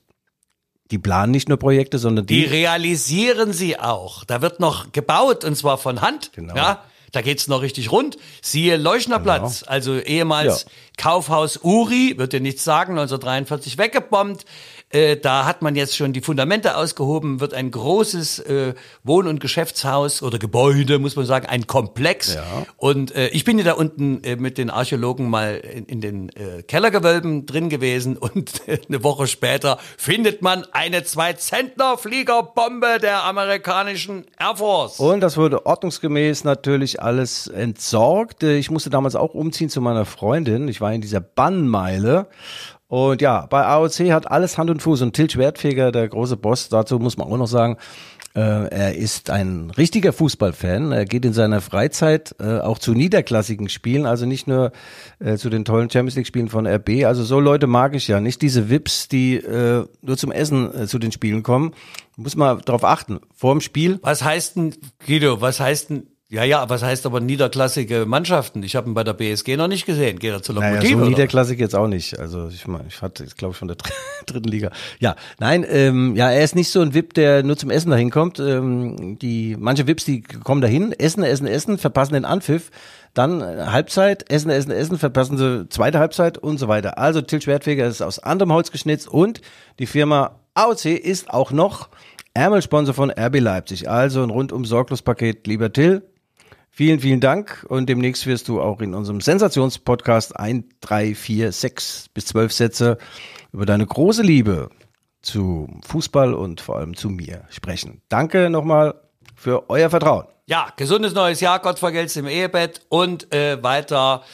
[0.91, 4.25] die planen nicht nur Projekte, sondern Die die, realisieren sie auch.
[4.25, 6.33] Da wird noch gebaut und zwar von Hand.
[6.35, 6.55] Genau.
[6.57, 8.17] Ja, da geht's noch richtig rund.
[8.43, 10.67] Siehe Leuchnerplatz, also ehemals
[11.01, 14.45] Kaufhaus Uri, wird dir nichts sagen, 1943 weggebombt.
[14.91, 19.41] Äh, da hat man jetzt schon die Fundamente ausgehoben, wird ein großes äh, Wohn- und
[19.41, 22.35] Geschäftshaus oder Gebäude, muss man sagen, ein Komplex.
[22.35, 22.45] Ja.
[22.77, 26.29] Und äh, ich bin ja da unten äh, mit den Archäologen mal in, in den
[26.31, 34.57] äh, Kellergewölben drin gewesen und eine Woche später findet man eine Zwei-Zentner-Fliegerbombe der amerikanischen Air
[34.57, 34.99] Force.
[34.99, 38.43] Und das wurde ordnungsgemäß natürlich alles entsorgt.
[38.43, 40.69] Ich musste damals auch umziehen zu meiner Freundin.
[40.69, 42.27] Ich war in dieser Bannmeile.
[42.89, 45.03] Und ja, bei AOC hat alles Hand und Fuß.
[45.03, 47.77] Und Til Schwertfeger, der große Boss, dazu muss man auch noch sagen,
[48.35, 50.93] äh, er ist ein richtiger Fußballfan.
[50.93, 54.73] Er geht in seiner Freizeit äh, auch zu niederklassigen Spielen, also nicht nur
[55.19, 57.05] äh, zu den tollen Champions League Spielen von RB.
[57.05, 60.87] Also so Leute mag ich ja, nicht diese Vips, die äh, nur zum Essen äh,
[60.87, 61.75] zu den Spielen kommen.
[62.17, 63.21] Muss man darauf achten.
[63.35, 64.75] Vor dem Spiel Was heißt denn,
[65.05, 68.63] Guido, was heißt denn, ja, ja, was heißt aber niederklassige Mannschaften?
[68.63, 70.19] Ich habe ihn bei der BSG noch nicht gesehen.
[70.21, 70.93] Geht er zu Naja, Lokomotive?
[70.93, 71.09] so oder?
[71.11, 72.19] niederklassig jetzt auch nicht.
[72.21, 73.91] Also ich meine, ich hatte, glaube ich, von der dr-
[74.27, 74.71] dritten Liga.
[75.01, 78.11] Ja, nein, ähm, ja, er ist nicht so ein VIP, der nur zum Essen dahin
[78.11, 78.39] kommt.
[78.39, 82.71] Ähm, die manche VIPs, die kommen dahin, essen, essen, essen, verpassen den Anpfiff,
[83.13, 86.97] dann äh, Halbzeit, essen, essen, essen, verpassen sie zweite Halbzeit und so weiter.
[86.97, 89.41] Also Til Schwertfeger ist aus anderem Holz geschnitzt und
[89.81, 91.89] die Firma AOC ist auch noch
[92.35, 93.91] Ärmelsponsor von RB Leipzig.
[93.91, 96.03] Also ein rundum sorglos Paket, lieber Till.
[96.81, 102.09] Vielen, vielen Dank und demnächst wirst du auch in unserem Sensationspodcast ein, drei, vier, sechs
[102.15, 102.97] bis zwölf Sätze
[103.53, 104.71] über deine große Liebe
[105.21, 108.01] zu Fußball und vor allem zu mir sprechen.
[108.09, 108.95] Danke nochmal
[109.37, 110.25] für euer Vertrauen.
[110.47, 114.25] Ja, gesundes neues Jahr, Gott vergelt's im Ehebett und äh, weiter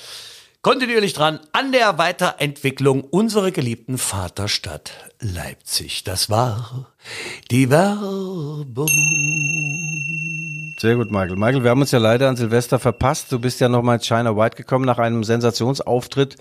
[0.63, 6.05] kontinuierlich dran an der Weiterentwicklung unserer geliebten Vaterstadt Leipzig.
[6.05, 6.95] Das war
[7.51, 8.87] die Werbung.
[10.79, 11.37] Sehr gut, Michael.
[11.37, 13.33] Michael, wir haben uns ja leider an Silvester verpasst.
[13.33, 16.37] Du bist ja nochmal ins China White gekommen nach einem Sensationsauftritt.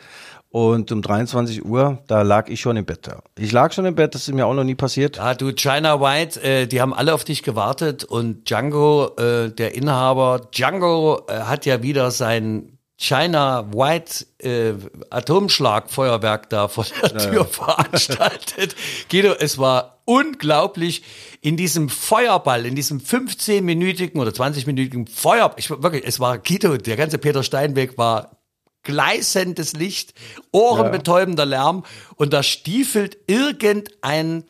[0.49, 3.09] Und um 23 Uhr, da lag ich schon im Bett.
[3.37, 5.17] Ich lag schon im Bett, das ist mir auch noch nie passiert.
[5.17, 9.75] Ja, du China White, äh, die haben alle auf dich gewartet und Django, äh, der
[9.75, 14.73] Inhaber, Django äh, hat ja wieder sein China White äh,
[15.09, 18.75] Atomschlagfeuerwerk da vor der Tür veranstaltet.
[19.09, 21.03] Guido, es war unglaublich
[21.41, 25.59] in diesem Feuerball, in diesem 15-minütigen oder 20-minütigen Feuerball.
[25.59, 28.37] Ich wirklich, es war Guido, der ganze Peter Steinweg war
[28.83, 30.13] gleißendes Licht,
[30.51, 31.83] ohrenbetäubender Lärm
[32.15, 34.45] und da stiefelt irgendein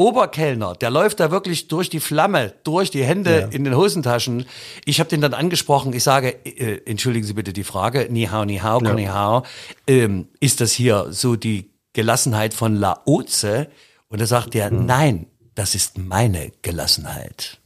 [0.00, 3.46] Oberkellner, der läuft da wirklich durch die Flamme, durch die Hände Ja.
[3.48, 4.46] in den Hosentaschen.
[4.86, 5.92] Ich habe den dann angesprochen.
[5.92, 8.94] Ich sage, äh, entschuldigen Sie bitte die Frage, ni hao, ni hao, ja.
[8.94, 9.42] ni hao.
[9.86, 13.68] Ähm, ist das hier so die Gelassenheit von Laoze?
[14.08, 14.86] Und da sagt er, Hm.
[14.86, 17.58] nein, das ist meine Gelassenheit.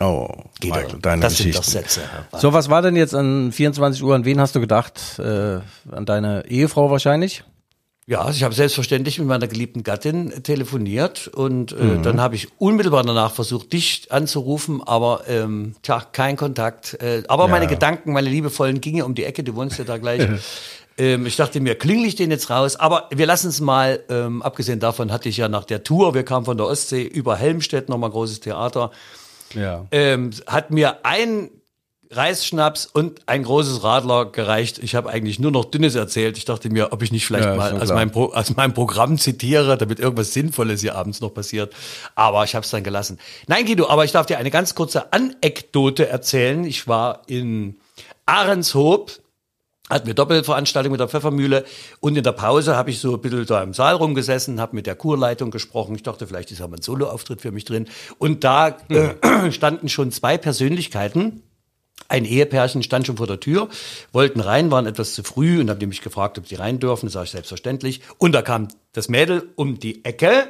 [0.00, 0.26] Oh,
[0.60, 2.00] Guido, Michael, deine das sind doch Sätze.
[2.32, 4.14] So, was war denn jetzt an 24 Uhr?
[4.14, 5.18] An wen hast du gedacht?
[5.18, 5.60] Äh,
[5.92, 7.44] an deine Ehefrau wahrscheinlich?
[8.06, 12.02] Ja, also ich habe selbstverständlich mit meiner geliebten Gattin telefoniert und äh, Mhm.
[12.02, 16.94] dann habe ich unmittelbar danach versucht, dich anzurufen, aber ähm, tja, kein Kontakt.
[17.00, 20.20] Äh, aber meine Gedanken, meine liebevollen gingen um die Ecke, du wohnst ja da gleich.
[20.98, 22.76] ähm, ich dachte mir, klingel ich den jetzt raus?
[22.76, 26.24] Aber wir lassen es mal, ähm, abgesehen davon hatte ich ja nach der Tour, wir
[26.24, 28.90] kamen von der Ostsee über Helmstedt, nochmal großes Theater,
[29.54, 29.86] Ja.
[29.92, 31.48] ähm, hat mir ein
[32.16, 34.78] Reisschnaps und ein großes Radler gereicht.
[34.78, 36.38] Ich habe eigentlich nur noch Dünnes erzählt.
[36.38, 39.18] Ich dachte mir, ob ich nicht vielleicht Ja, mal aus meinem, Pro, aus meinem Programm
[39.18, 41.74] zitiere, damit irgendwas Sinnvolles hier abends noch passiert.
[42.14, 43.18] Aber ich habe es dann gelassen.
[43.46, 46.64] Nein, Guido, aber ich darf dir eine ganz kurze Anekdote erzählen.
[46.64, 47.76] Ich war in
[48.26, 49.12] Ahrenshoop
[49.90, 51.64] hatten wir Doppelveranstaltung mit der Pfeffermühle
[52.00, 54.86] und in der Pause habe ich so ein bisschen da im Saal rumgesessen, habe mit
[54.86, 55.94] der Kurleitung gesprochen.
[55.94, 57.86] Ich dachte, vielleicht ist ja mal ein Soloauftritt für mich drin.
[58.18, 61.42] Und da äh, standen schon zwei Persönlichkeiten.
[62.08, 63.68] Ein Ehepärchen stand schon vor der Tür,
[64.12, 67.06] wollten rein, waren etwas zu früh und haben die mich gefragt, ob sie rein dürfen.
[67.06, 68.00] Das sage ich selbstverständlich.
[68.18, 70.48] Und da kam das Mädel um die Ecke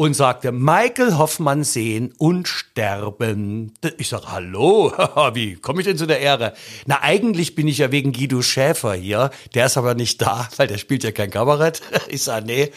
[0.00, 3.74] und sagte, Michael Hoffmann sehen und sterben.
[3.98, 4.92] Ich sage, hallo,
[5.34, 6.54] wie komme ich denn zu der Ehre?
[6.86, 9.30] Na, eigentlich bin ich ja wegen Guido Schäfer hier.
[9.54, 11.82] Der ist aber nicht da, weil der spielt ja kein Kabarett.
[12.08, 12.72] Ich sage, nee.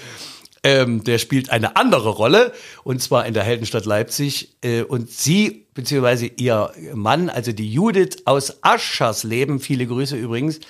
[0.66, 2.54] Ähm, der spielt eine andere Rolle
[2.86, 4.56] und zwar in der Heldenstadt Leipzig.
[4.64, 10.62] Äh, und sie, beziehungsweise ihr Mann, also die Judith aus Aschersleben, viele Grüße übrigens,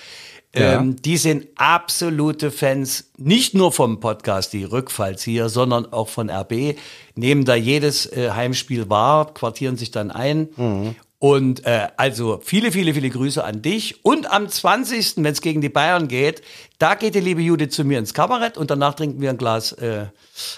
[0.56, 0.80] Ja.
[0.80, 6.76] ähm, die sind absolute Fans, nicht nur vom Podcast, die Rückfallzieher, sondern auch von RB,
[7.16, 10.94] nehmen da jedes äh, Heimspiel wahr, quartieren sich dann ein.
[11.18, 14.04] Und äh, also viele, viele, viele Grüße an dich.
[14.04, 16.42] Und am 20., wenn es gegen die Bayern geht,
[16.78, 19.72] da geht die liebe Judith zu mir ins Kabarett und danach trinken wir ein Glas
[19.72, 20.06] äh,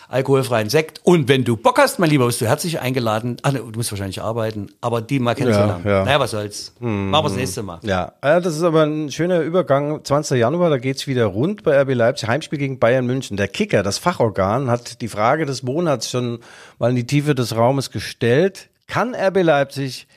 [0.08, 1.00] alkoholfreien Sekt.
[1.04, 3.36] Und wenn du Bock hast, mein Lieber, bist du herzlich eingeladen.
[3.42, 5.84] Ach, ne, du musst wahrscheinlich arbeiten, aber die mal kennenzulernen.
[5.86, 6.04] ja.
[6.04, 6.72] Naja, was soll's.
[6.80, 7.78] Machen wir das nächste Mal.
[7.82, 10.02] Ja, äh, das ist aber ein schöner Übergang.
[10.02, 10.38] 20.
[10.40, 12.28] Januar, da geht's wieder rund bei RB Leipzig.
[12.28, 13.36] Heimspiel gegen Bayern München.
[13.36, 16.40] Der Kicker, das Fachorgan, hat die Frage des Monats schon
[16.80, 18.68] mal in die Tiefe des Raumes gestellt.
[18.88, 20.08] Kann RB Leipzig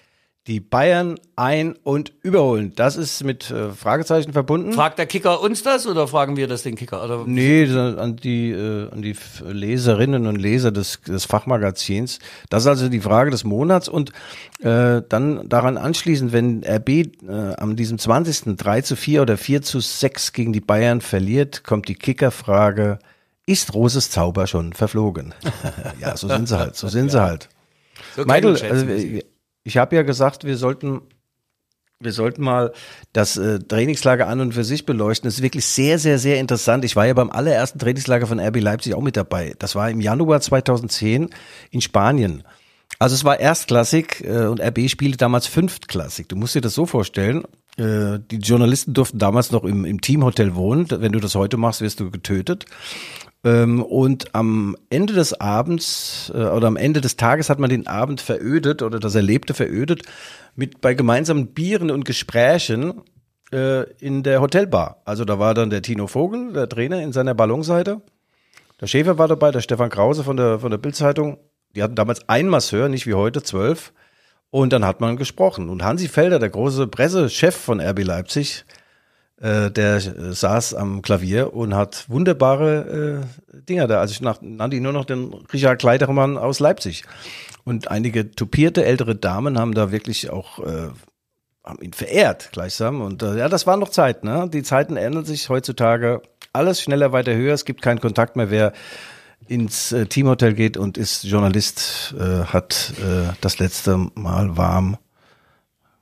[0.49, 2.73] die Bayern ein- und überholen?
[2.75, 4.73] Das ist mit äh, Fragezeichen verbunden.
[4.73, 7.03] Fragt der Kicker uns das oder fragen wir das den Kicker?
[7.03, 12.19] Oder Nee, an die, äh, an die Leserinnen und Leser des, des Fachmagazins.
[12.49, 14.11] Das ist also die Frage des Monats und
[14.59, 17.05] äh, dann daran anschließend, wenn RB äh,
[17.57, 18.57] am diesem 20.
[18.57, 22.99] 3 zu 4 oder 4 zu 6 gegen die Bayern verliert, kommt die Kickerfrage,
[23.45, 25.33] ist Roses Zauber schon verflogen?
[26.01, 27.49] ja, so sind sie halt, so sind sie halt.
[28.15, 29.21] so Michael, also, schätzen.
[29.63, 31.01] Ich habe ja gesagt, wir sollten,
[31.99, 32.71] wir sollten mal
[33.13, 35.27] das äh, Trainingslager an und für sich beleuchten.
[35.27, 36.85] Das ist wirklich sehr, sehr, sehr interessant.
[36.85, 39.55] Ich war ja beim allerersten Trainingslager von RB Leipzig auch mit dabei.
[39.59, 41.29] Das war im Januar 2010
[41.71, 42.43] in Spanien.
[42.97, 46.27] Also es war erstklassig äh, und RB spielte damals fünftklassig.
[46.27, 47.43] Du musst dir das so vorstellen.
[47.77, 50.87] Äh, die Journalisten durften damals noch im, im Teamhotel wohnen.
[50.89, 52.65] Wenn du das heute machst, wirst du getötet.
[53.43, 57.87] Ähm, und am Ende des Abends äh, oder am Ende des Tages hat man den
[57.87, 60.03] Abend verödet oder das Erlebte verödet
[60.55, 63.01] mit bei gemeinsamen Bieren und Gesprächen
[63.53, 65.01] äh, in der Hotelbar.
[65.05, 68.01] Also da war dann der Tino Vogel, der Trainer, in seiner Ballonseite.
[68.81, 71.37] Der Schäfer war dabei, der Stefan Krause von der, von der Bildzeitung.
[71.75, 73.93] Die hatten damals ein Masseur, nicht wie heute zwölf.
[74.51, 75.69] Und dann hat man gesprochen.
[75.69, 78.65] Und Hansi Felder, der große Pressechef von RB Leipzig,
[79.41, 83.23] äh, der saß am Klavier und hat wunderbare
[83.53, 83.99] äh, Dinger da.
[83.99, 87.03] Also ich nannte ihn nur noch den Richard Kleidermann aus Leipzig.
[87.63, 90.89] Und einige tupierte ältere Damen haben da wirklich auch äh,
[91.63, 93.01] haben ihn verehrt gleichsam.
[93.01, 94.27] Und äh, ja, das waren noch Zeiten.
[94.27, 94.49] Ne?
[94.51, 96.21] Die Zeiten ändern sich heutzutage.
[96.51, 97.53] Alles schneller, weiter, höher.
[97.53, 98.49] Es gibt keinen Kontakt mehr.
[98.49, 98.73] Wer
[99.47, 104.97] ins äh, Teamhotel geht und ist Journalist, äh, hat äh, das letzte Mal warm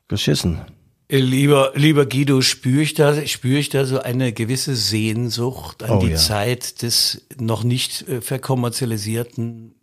[0.07, 0.61] geschissen.
[1.09, 5.99] Lieber, lieber Guido, spüre ich da, spüre ich da so eine gewisse Sehnsucht an Oh
[5.99, 6.15] die ja.
[6.17, 9.73] Zeit des noch nicht äh, verkommerzialisierten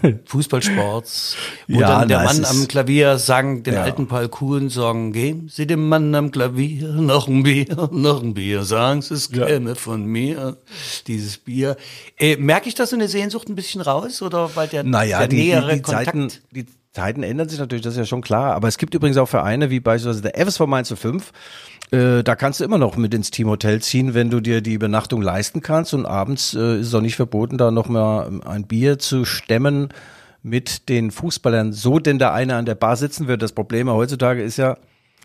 [0.24, 1.36] Fußballsports,
[1.68, 3.82] wo Ja, dann der Mann am Klavier sang, den Ja.
[3.82, 8.62] alten Paul Kuhn-Song, geben Sie dem Mann am Klavier noch ein Bier, noch ein Bier,
[8.62, 10.56] sagen Sie, es käme von mir,
[11.06, 11.76] dieses Bier.
[12.18, 15.28] Äh, merke ich da so eine Sehnsucht ein bisschen raus oder weil der, Naja, der
[15.28, 16.06] die, nähere die, die Kontakt?
[16.06, 18.54] Zeiten, die, Zeiten ändern sich natürlich, das ist ja schon klar.
[18.54, 21.32] Aber es gibt übrigens auch Vereine wie beispielsweise der FSV Mainz 05.
[21.92, 25.22] Äh, da kannst du immer noch mit ins Teamhotel ziehen, wenn du dir die Übernachtung
[25.22, 25.94] leisten kannst.
[25.94, 29.90] Und abends äh, ist es auch nicht verboten, da noch mal ein Bier zu stemmen
[30.42, 31.72] mit den Fußballern.
[31.72, 33.42] So denn der eine an der Bar sitzen wird.
[33.42, 34.76] Das Problem heutzutage ist ja,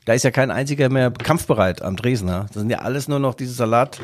[0.06, 2.28] da ist ja kein einziger mehr kampfbereit am Dresden.
[2.28, 2.45] Ne?
[2.47, 4.01] Das sind ja alles nur noch diese Salat.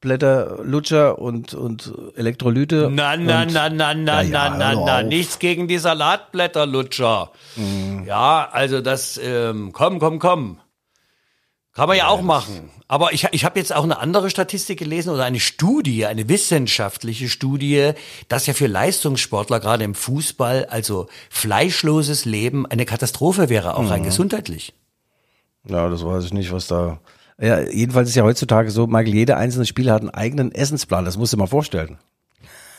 [0.00, 2.88] Blätter, Lutscher und, und Elektrolyte.
[2.92, 7.30] Na, na, und, na, na, na, Ja, ja, na, na, na, nichts gegen die Salatblätterlutscher.
[7.56, 8.04] Mhm.
[8.06, 10.58] Ja, also das, ähm, komm, komm, komm.
[11.72, 12.70] Kann man ja auch machen.
[12.88, 17.28] Aber ich, ich habe jetzt auch eine andere Statistik gelesen oder eine Studie, eine wissenschaftliche
[17.28, 17.92] Studie,
[18.28, 23.88] dass ja für Leistungssportler gerade im Fußball, also fleischloses Leben, eine Katastrophe wäre, auch Mhm.
[23.88, 24.72] rein gesundheitlich.
[25.68, 26.98] Ja, das weiß ich nicht, was da.
[27.40, 31.04] Ja, jedenfalls ist ja heutzutage so, Michael, jeder einzelne Spieler hat einen eigenen Essensplan.
[31.04, 31.98] Das musst du dir mal vorstellen.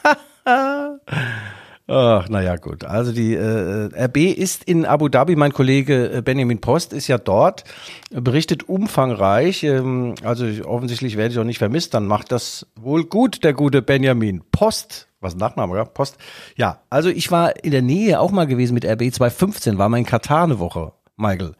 [1.89, 2.83] Ach, naja, gut.
[2.83, 5.37] Also die äh, RB ist in Abu Dhabi.
[5.37, 7.63] Mein Kollege äh, Benjamin Post ist ja dort,
[8.11, 9.63] berichtet umfangreich.
[9.63, 11.93] Ähm, also ich, offensichtlich werde ich auch nicht vermisst.
[11.93, 15.07] Dann macht das wohl gut, der gute Benjamin Post.
[15.21, 15.85] Was ein Nachname, ja?
[15.85, 16.17] Post.
[16.57, 19.97] Ja, also ich war in der Nähe auch mal gewesen mit RB 2015, war mal
[19.97, 21.53] in Katar eine Woche, Michael.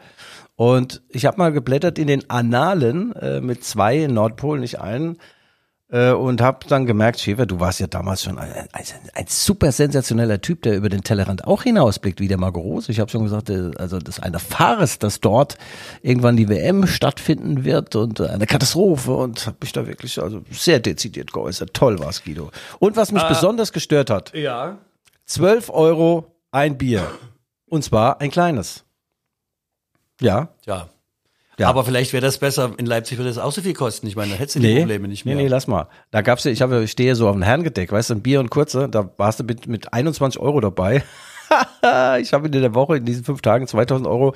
[0.58, 5.20] Und ich habe mal geblättert in den Annalen äh, mit zwei in Nordpol, nicht einen.
[5.90, 9.72] Äh, und habe dann gemerkt, Schäfer, du warst ja damals schon ein, ein, ein super
[9.72, 12.92] sensationeller Typ, der über den Tellerrand auch hinausblickt, wie der Marco Rose.
[12.92, 15.60] Ich habe schon gesagt, äh, also das ist eine Farce, dass dort
[16.02, 20.80] irgendwann die WM stattfinden wird und eine Katastrophe und habe mich da wirklich also sehr
[20.80, 21.76] dezidiert geäußert.
[21.76, 22.50] Toll war's, Guido.
[22.80, 24.80] Und was mich besonders gestört hat, Ja.
[25.28, 27.08] 12 Euro ein Bier.
[27.68, 28.87] Und zwar ein kleines.
[30.22, 30.90] Ja, Ja.
[31.60, 31.70] Ja.
[31.70, 34.06] Aber vielleicht wäre das besser, in Leipzig würde das auch so viel kosten.
[34.06, 35.36] Ich meine, da hättest du die Probleme nicht mehr.
[35.36, 35.88] Nee, nee, lass mal.
[36.12, 38.40] Da gab's ja, ich habe, ich stehe so auf dem Herrengedeck, weißt du, ein Bier
[38.40, 41.04] und kurze, da warst du mit, mit 21 Euro dabei.
[42.22, 44.36] ich habe in der Woche, in diesen fünf Tagen 2000 Euro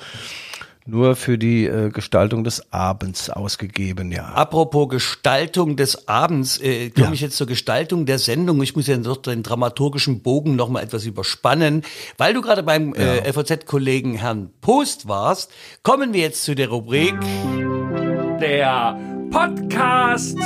[0.86, 4.24] nur für die äh, Gestaltung des Abends ausgegeben, ja.
[4.24, 7.12] Apropos Gestaltung des Abends, äh, komme Ja.
[7.12, 8.60] ich jetzt zur Gestaltung der Sendung.
[8.62, 11.82] Ich muss ja noch den dramaturgischen Bogen noch mal etwas überspannen.
[12.18, 15.50] Weil du gerade beim äh, LVZ-Kollegen Herrn Post warst,
[15.82, 17.14] kommen wir jetzt zu der Rubrik
[18.40, 18.98] der
[19.30, 20.36] Podcast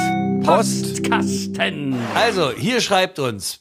[0.45, 1.97] Postkasten.
[2.15, 3.57] Also, hier schreibt uns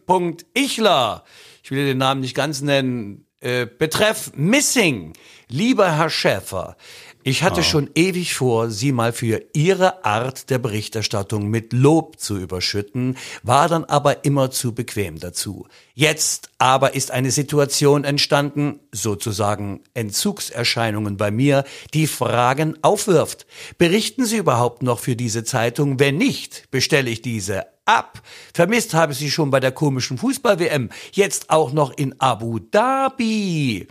[0.00, 1.24] Bernd.m.ichler.
[1.62, 3.26] Ich will den Namen nicht ganz nennen.
[3.40, 5.14] Äh, betreff Missing.
[5.48, 6.76] Lieber Herr Schäfer,
[7.22, 12.38] ich hatte schon ewig vor, Sie mal für Ihre Art der Berichterstattung mit Lob zu
[12.38, 15.66] überschütten, war dann aber immer zu bequem dazu.
[15.94, 23.46] Jetzt aber ist eine Situation entstanden, sozusagen Entzugserscheinungen bei mir, die Fragen aufwirft.
[23.76, 25.98] Berichten Sie überhaupt noch für diese Zeitung?
[25.98, 28.22] Wenn nicht, bestelle ich diese ab.
[28.54, 33.88] Vermisst habe ich sie schon bei der komischen Fußball-WM, jetzt auch noch in Abu Dhabi.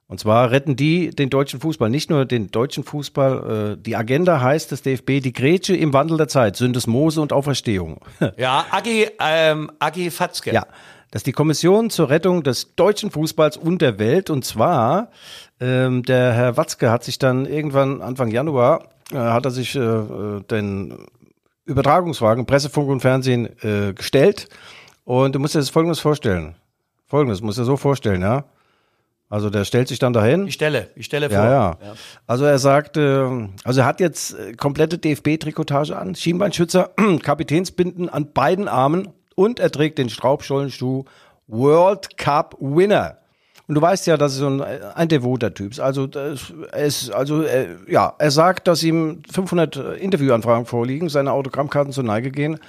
[0.08, 3.78] Und zwar retten die den deutschen Fußball, nicht nur den deutschen Fußball.
[3.78, 8.00] Äh, die Agenda heißt des DFB, die Grätsche im Wandel der Zeit, Syndesmose und Auferstehung.
[8.38, 10.54] Ja, Agi, ähm, Agi Fatzke.
[10.54, 10.66] Ja,
[11.12, 14.30] das ist die Kommission zur Rettung des deutschen Fußballs und der Welt.
[14.30, 15.12] Und zwar,
[15.60, 19.80] ähm, der Herr Watzke hat sich dann irgendwann Anfang Januar, äh, hat er sich äh,
[19.80, 21.06] äh, den
[21.66, 24.50] Übertragungswagen, Pressefunk und Fernsehen äh, gestellt.
[25.06, 26.56] Und du musst dir das Folgendes vorstellen.
[27.06, 28.46] Folgendes, musst du dir so vorstellen, ja.
[29.34, 30.46] Also der stellt sich dann dahin.
[30.46, 31.40] Ich stelle, ich stelle vor.
[31.44, 31.96] Ja, ja.
[32.28, 36.92] Also er sagt, äh, also er hat jetzt äh, komplette DFB-Trikotage an, Schienbeinschützer,
[37.24, 41.06] Kapitänsbinden an beiden Armen und er trägt den Straubschollenschuh
[41.48, 43.18] World Cup Winner.
[43.68, 45.80] Und du weißt ja, dass er so ein, ein devoter Typ ist.
[45.80, 51.32] Also, das, er ist, also äh, ja, er sagt, dass ihm 500 Interviewanfragen vorliegen, seine
[51.32, 52.60] Autogrammkarten zur Neige gehen.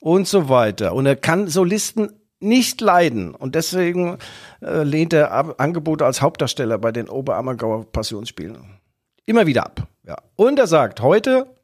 [0.00, 0.94] und so weiter.
[0.94, 3.34] Und er kann Solisten nicht leiden.
[3.34, 4.18] Und deswegen
[4.60, 8.80] äh, lehnt er Ab Angebote als Hauptdarsteller bei den Oberammergauer Passionsspielen
[9.26, 9.86] immer wieder ab.
[10.06, 10.16] Ja.
[10.36, 11.54] Und er sagt, heute,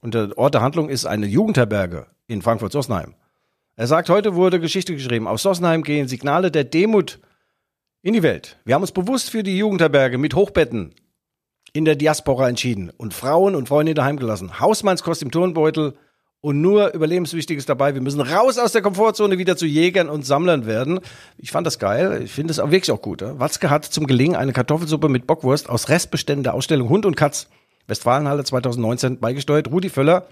[0.00, 3.14] und der Ort der Handlung ist eine Jugendherberge in Frankfurt-Sossenheim.
[3.76, 5.26] Er sagt, heute wurde Geschichte geschrieben.
[5.26, 7.20] Aus Sossenheim gehen Signale der Demut
[8.02, 8.58] in die Welt.
[8.64, 10.94] Wir haben uns bewusst für die Jugendherberge mit Hochbetten
[11.72, 14.60] in der Diaspora entschieden und Frauen und Freunde daheim gelassen.
[14.60, 15.94] Hausmannskost im Turnbeutel
[16.42, 17.94] und nur Überlebenswichtiges dabei.
[17.94, 21.00] Wir müssen raus aus der Komfortzone wieder zu Jägern und Sammlern werden.
[21.38, 22.20] Ich fand das geil.
[22.24, 23.22] Ich finde es auch wirklich auch gut.
[23.22, 23.38] Ja?
[23.38, 27.48] Watzke hat zum Gelingen eine Kartoffelsuppe mit Bockwurst aus Restbeständen der Ausstellung Hund und Katz
[27.86, 29.70] Westfalenhalle 2019 beigesteuert.
[29.70, 30.26] Rudi Völler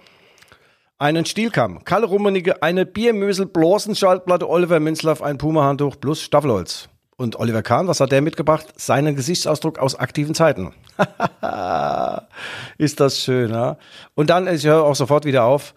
[0.98, 6.88] einen Stielkamm, Kalle Rummenigge eine Biermösel, Blosenschaltplatte, Oliver Minzlaff ein Puma-Handtuch plus Staffelholz.
[7.16, 8.66] Und Oliver Kahn, was hat der mitgebracht?
[8.76, 10.72] Seinen Gesichtsausdruck aus aktiven Zeiten.
[12.78, 13.76] Ist das schön, ja?
[14.14, 15.74] Und dann, ich höre auch sofort wieder auf,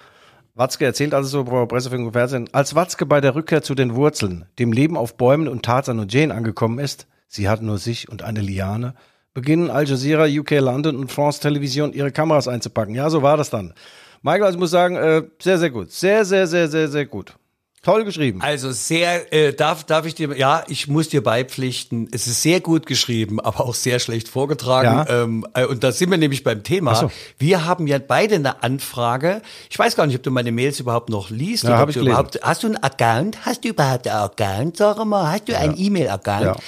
[0.56, 3.96] Watzke erzählt also so bei Pressefunk und Fernsehen, als Watzke bei der Rückkehr zu den
[3.96, 8.08] Wurzeln, dem Leben auf Bäumen und Tarzan und Jane angekommen ist, sie hat nur sich
[8.08, 8.94] und eine Liane,
[9.34, 12.94] beginnen Al Jazeera, UK London und France Television ihre Kameras einzupacken.
[12.94, 13.74] Ja, so war das dann.
[14.22, 15.92] Michael, also ich muss sagen, äh, sehr, sehr gut.
[15.92, 17.36] Sehr, sehr, sehr, sehr, sehr gut.
[17.84, 18.40] Toll geschrieben.
[18.42, 22.62] Also sehr, äh, darf, darf ich dir, ja, ich muss dir beipflichten, es ist sehr
[22.62, 25.06] gut geschrieben, aber auch sehr schlecht vorgetragen.
[25.06, 25.24] Ja.
[25.24, 26.96] Ähm, äh, und da sind wir nämlich beim Thema.
[26.96, 27.12] So.
[27.38, 29.42] Wir haben ja beide eine Anfrage.
[29.70, 31.66] Ich weiß gar nicht, ob du meine Mails überhaupt noch liest.
[31.66, 33.46] Ja, hab ich überhaupt, hast du einen Account?
[33.46, 34.78] Hast du überhaupt einen Account?
[34.78, 35.60] Sag mal, hast du ja.
[35.60, 36.62] einen E-Mail-Account?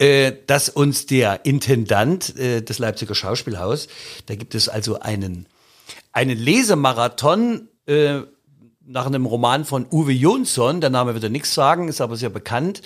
[0.00, 0.06] Ja.
[0.06, 3.88] Äh, dass uns der Intendant äh, des Leipziger Schauspielhaus,
[4.24, 5.44] da gibt es also einen,
[6.14, 8.20] einen Lesemarathon, äh,
[8.86, 12.30] nach einem Roman von Uwe Jonsson, der Name wird ja nichts sagen, ist aber sehr
[12.30, 12.82] bekannt.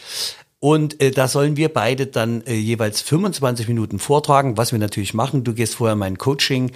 [0.59, 5.13] Und äh, da sollen wir beide dann äh, jeweils 25 Minuten vortragen, was wir natürlich
[5.13, 5.45] machen.
[5.45, 6.73] Du gehst vorher mein Coaching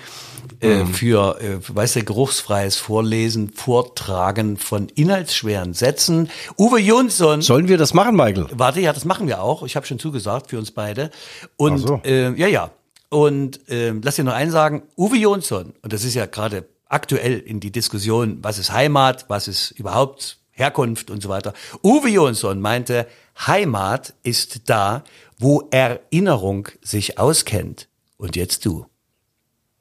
[0.61, 0.89] äh, mhm.
[0.89, 6.29] für, äh, weißt du, geruchsfreies Vorlesen, Vortragen von inhaltsschweren Sätzen.
[6.59, 7.41] Uwe Jonsson.
[7.41, 8.49] Sollen wir das machen, Michael?
[8.53, 9.62] Warte, ja, das machen wir auch.
[9.62, 11.11] Ich habe schon zugesagt für uns beide.
[11.57, 12.01] Und so.
[12.05, 12.71] äh, ja, ja.
[13.09, 17.38] Und äh, lass dir noch einen sagen, Uwe Jonsson, und das ist ja gerade aktuell
[17.38, 21.55] in die Diskussion, was ist Heimat, was ist überhaupt Herkunft und so weiter.
[21.82, 23.07] Uwe Jonsson meinte,
[23.47, 25.05] Heimat ist da,
[25.38, 27.88] wo Erinnerung sich auskennt.
[28.18, 28.84] Und jetzt du.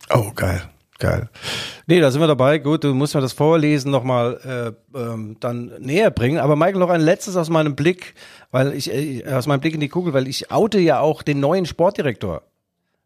[0.10, 0.70] Oh, geil.
[1.00, 1.30] Geil.
[1.88, 2.60] Nee, da sind wir dabei.
[2.60, 6.38] Gut, du musst mir das Vorlesen nochmal äh, ähm, dann näher bringen.
[6.38, 8.16] Aber Michael, noch ein letztes aus meinem Blick,
[8.52, 11.40] weil ich, äh, aus meinem Blick in die Kugel, weil ich oute ja auch den
[11.40, 12.44] neuen Sportdirektor.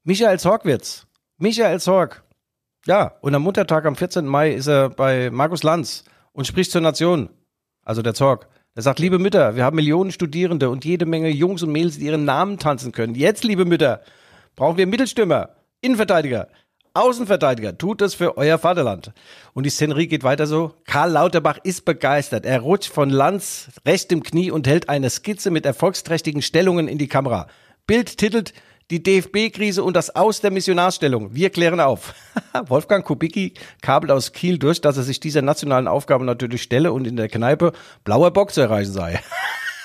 [0.04, 1.06] Michael Zorgwitz.
[1.38, 2.23] Michael Zorg.
[2.86, 4.26] Ja, und am Muttertag am 14.
[4.26, 6.04] Mai ist er bei Markus Lanz
[6.34, 7.30] und spricht zur Nation.
[7.86, 8.50] Also der Zorg.
[8.76, 12.06] Er sagt, liebe Mütter, wir haben Millionen Studierende und jede Menge Jungs und Mädels, die
[12.08, 13.16] ihren Namen tanzen können.
[13.16, 14.02] Jetzt, liebe Mütter,
[14.58, 16.50] brauchen wir Mittelstürmer, Innenverteidiger,
[16.94, 17.78] Außenverteidiger.
[17.78, 19.14] Tut es für euer Vaterland.
[19.54, 20.74] Und die Szenerie geht weiter so.
[20.86, 22.46] Karl Lauterbach ist begeistert.
[22.46, 26.98] Er rutscht von Lanz recht im Knie und hält eine Skizze mit erfolgsträchtigen Stellungen in
[26.98, 27.48] die Kamera.
[27.88, 28.54] Bild titelt
[28.92, 31.34] die DFB-Krise und das Aus der Missionarstellung.
[31.34, 32.14] Wir klären auf.
[32.68, 37.06] Wolfgang Kubicki kabelt aus Kiel durch, dass er sich dieser nationalen Aufgabe natürlich stelle und
[37.06, 37.74] in der Kneipe
[38.04, 39.22] blauer Bock zu erreichen sei.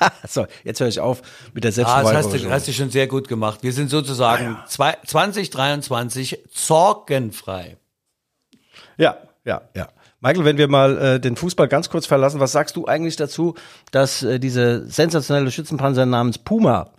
[0.29, 1.23] so, jetzt höre ich auf
[1.55, 2.17] mit der Selbstverweigerung.
[2.17, 3.63] Ah, das hast du, hast du schon sehr gut gemacht.
[3.63, 4.65] Wir sind sozusagen ja.
[4.67, 7.77] zwei, 2023 sorgenfrei.
[8.97, 9.89] Ja, ja, ja.
[10.21, 13.55] Michael, wenn wir mal äh, den Fußball ganz kurz verlassen, was sagst du eigentlich dazu,
[13.93, 16.91] dass äh, diese sensationelle Schützenpanzer namens Puma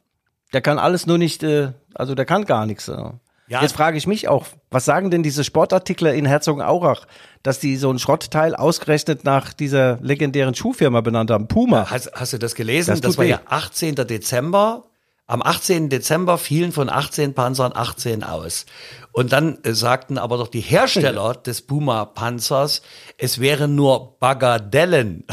[0.54, 2.88] der kann alles nur nicht, äh, also der kann gar nichts.
[2.88, 3.12] Äh.
[3.47, 3.64] Ja.
[3.64, 7.08] Jetzt frage ich mich auch, was sagen denn diese Sportartikler in Herzogenaurach,
[7.41, 11.89] dass die so ein Schrottteil ausgerechnet nach dieser legendären Schuhfirma benannt haben, Puma.
[11.89, 12.91] Hast, hast du das gelesen?
[12.91, 13.95] Das, das war ja 18.
[13.95, 14.84] Dezember
[15.30, 15.89] am 18.
[15.89, 18.65] Dezember fielen von 18 Panzern 18 aus.
[19.11, 22.82] Und dann äh, sagten aber doch die Hersteller des Puma-Panzers,
[23.19, 25.25] es wären nur Bagadellen,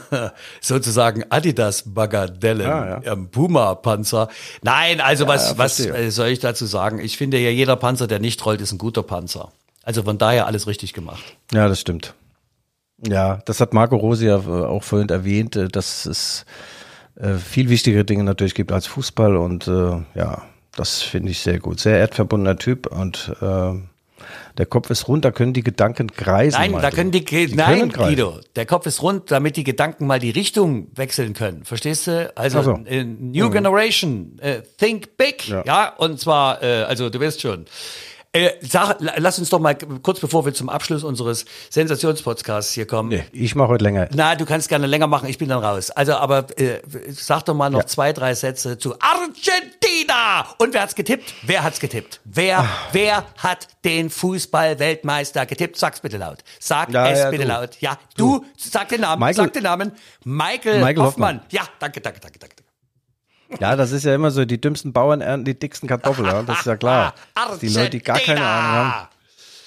[0.62, 3.12] sozusagen Adidas-Bagadellen ah, ja.
[3.12, 4.28] am Puma-Panzer.
[4.62, 6.98] Nein, also ja, was, ja, was äh, soll ich dazu sagen?
[6.98, 9.52] Ich finde ja, jeder Panzer, der nicht rollt, ist ein guter Panzer.
[9.82, 11.22] Also von daher alles richtig gemacht.
[11.52, 12.14] Ja, das stimmt.
[13.06, 16.46] Ja, das hat Marco Rosi ja äh, auch vorhin erwähnt, dass es
[17.16, 20.42] äh, viel wichtigere Dinge natürlich gibt als Fußball und äh, ja,
[20.76, 21.80] das finde ich sehr gut.
[21.80, 23.72] Sehr erdverbundener Typ und äh,
[24.56, 26.56] der Kopf ist rund, da können die Gedanken kreisen.
[26.58, 30.06] Nein, da können die, die nein, können Guido, der Kopf ist rund, damit die Gedanken
[30.06, 31.64] mal die Richtung wechseln können.
[31.64, 32.32] Verstehst du?
[32.36, 32.76] Also so.
[32.76, 33.52] New mhm.
[33.52, 35.62] Generation, uh, think big, ja.
[35.66, 37.66] ja, und zwar, äh, also du weißt schon.
[38.36, 43.10] Äh, sag, lass uns doch mal kurz bevor wir zum Abschluss unseres Sensationspodcasts hier kommen.
[43.10, 44.08] Nee, ich mache heute länger.
[44.12, 45.90] Na, du kannst gerne länger machen, ich bin dann raus.
[45.92, 46.80] Also, aber äh,
[47.12, 47.86] sag doch mal noch ja.
[47.86, 50.46] zwei, drei Sätze zu Argentina.
[50.58, 51.32] Und wer hat's getippt?
[51.42, 52.20] Wer hat's getippt?
[52.24, 52.68] Wer, Ah.
[52.92, 55.76] wer hat den Fußball-Weltmeister getippt?
[55.78, 56.38] Sag's bitte laut.
[56.58, 57.48] Sag Ja, es ja, bitte du.
[57.48, 57.76] laut.
[57.80, 59.92] Ja, du, sag den Namen, Michael- sag den Namen.
[60.24, 61.36] Michael, Michael Hoffmann.
[61.36, 61.46] Hoffmann.
[61.50, 62.53] Ja, danke, danke, danke, danke.
[63.60, 66.42] Ja, das ist ja immer so, die dümmsten Bauern ernten die dicksten Kartoffeln, ja?
[66.42, 67.14] das ist ja klar.
[67.60, 69.08] Die Leute, die gar keine Ahnung haben.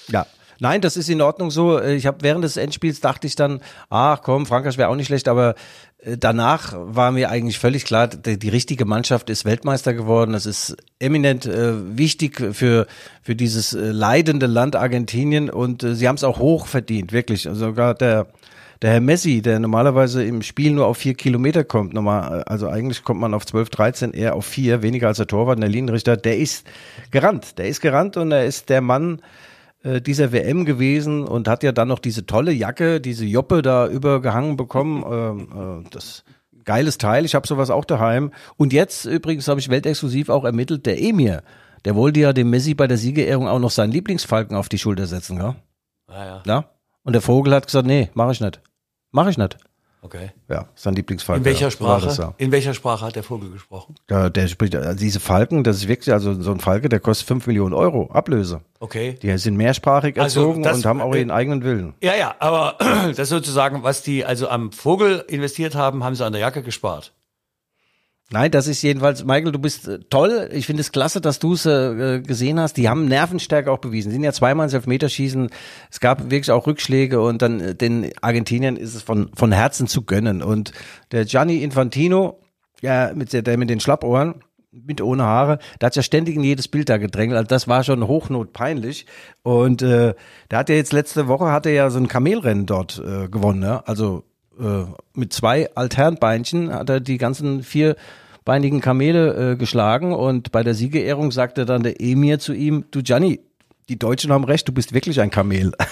[0.08, 0.26] Ja.
[0.60, 1.80] Nein, das ist in Ordnung so.
[1.80, 3.60] Ich habe während des Endspiels dachte ich dann,
[3.90, 5.54] ach komm, Frankreich wäre auch nicht schlecht, aber
[5.98, 10.32] äh, danach war mir eigentlich völlig klar, die, die richtige Mannschaft ist Weltmeister geworden.
[10.32, 12.86] Das ist eminent äh, wichtig für
[13.22, 17.48] für dieses äh, leidende Land Argentinien und äh, sie haben es auch hoch verdient, wirklich.
[17.52, 18.26] Sogar der
[18.82, 23.02] der Herr Messi, der normalerweise im Spiel nur auf vier Kilometer kommt, normal, also eigentlich
[23.02, 26.38] kommt man auf 12, 13, eher auf vier, weniger als der Torwart der Linienrichter, der
[26.38, 26.66] ist
[27.10, 27.58] gerannt.
[27.58, 29.20] Der ist gerannt und er ist der Mann
[29.82, 33.88] äh, dieser WM gewesen und hat ja dann noch diese tolle Jacke, diese Joppe da
[33.88, 35.04] übergehangen bekommen.
[35.10, 36.24] Ähm, äh, das
[36.64, 38.32] geiles Teil, ich habe sowas auch daheim.
[38.56, 41.42] Und jetzt übrigens habe ich weltexklusiv auch ermittelt, der Emir,
[41.84, 45.06] der wollte ja dem Messi bei der Siegerehrung auch noch seinen Lieblingsfalken auf die Schulter
[45.06, 45.56] setzen, ja?
[46.10, 46.77] Ja, ja, ja?
[47.08, 48.60] Und der Vogel hat gesagt, nee, mache ich nicht.
[49.12, 49.56] Mache ich nicht.
[50.02, 50.30] okay.
[50.50, 51.40] Ja, sein Lieblingsfalken.
[51.42, 52.04] In welcher Sprache?
[52.04, 52.34] das, ja.
[52.36, 53.94] In welcher Sprache hat der Vogel gesprochen?
[54.10, 57.26] Ja, der spricht, also diese Falken, das ist wirklich, also so ein Falke, der kostet
[57.28, 58.60] 5 Millionen Euro Ablöse.
[58.78, 59.18] Okay.
[59.22, 61.94] Die sind mehrsprachig Also erzogen das- und haben auch äh, ihren eigenen Willen.
[62.02, 62.76] Ja, ja, aber
[63.16, 67.14] das sozusagen, was die also am Vogel investiert haben, haben sie an der Jacke gespart.
[68.30, 70.50] Nein, das ist jedenfalls, Michael, du bist äh, toll.
[70.52, 72.76] Ich finde es klasse, dass du es äh, gesehen hast.
[72.76, 74.10] Die haben Nervenstärke auch bewiesen.
[74.10, 75.48] Sie sind ja zweimal ins Elfmeterschießen.
[75.90, 79.86] Es gab wirklich auch Rückschläge und dann äh, den Argentiniern ist es von, von Herzen
[79.86, 80.42] zu gönnen.
[80.42, 80.72] Und
[81.10, 82.38] der Gianni Infantino,
[82.82, 86.44] ja, mit der, der mit den Schlappohren, mit ohne Haare, der hat ja ständig in
[86.44, 87.38] jedes Bild da gedrängelt.
[87.38, 89.06] Also das war schon hochnotpeinlich.
[89.42, 90.14] Und äh,
[90.50, 93.60] der hat ja jetzt letzte Woche hat er ja so ein Kamelrennen dort äh, gewonnen.
[93.60, 93.88] Ne?
[93.88, 94.24] Also
[94.60, 94.84] äh,
[95.14, 101.32] mit zwei Alternbeinchen hat er die ganzen vierbeinigen Kamele äh, geschlagen und bei der Siegerehrung
[101.32, 103.40] sagte dann der Emir zu ihm, du Gianni,
[103.88, 105.72] die Deutschen haben recht, du bist wirklich ein Kamel.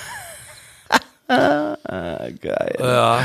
[1.29, 2.77] Geil.
[2.79, 3.21] Ja,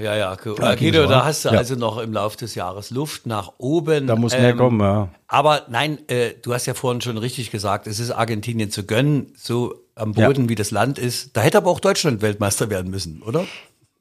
[0.00, 0.36] ja, ja.
[0.44, 1.58] Ja, Äh, Guido, so, da hast du ja.
[1.58, 4.06] also noch im Laufe des Jahres Luft nach oben.
[4.06, 5.08] Da muss mehr kommen, ja.
[5.28, 9.32] Aber nein, äh, du hast ja vorhin schon richtig gesagt, es ist Argentinien zu gönnen,
[9.36, 11.36] so am Boden wie das Land ist.
[11.36, 13.44] Da hätte aber auch Deutschland Weltmeister werden müssen, oder?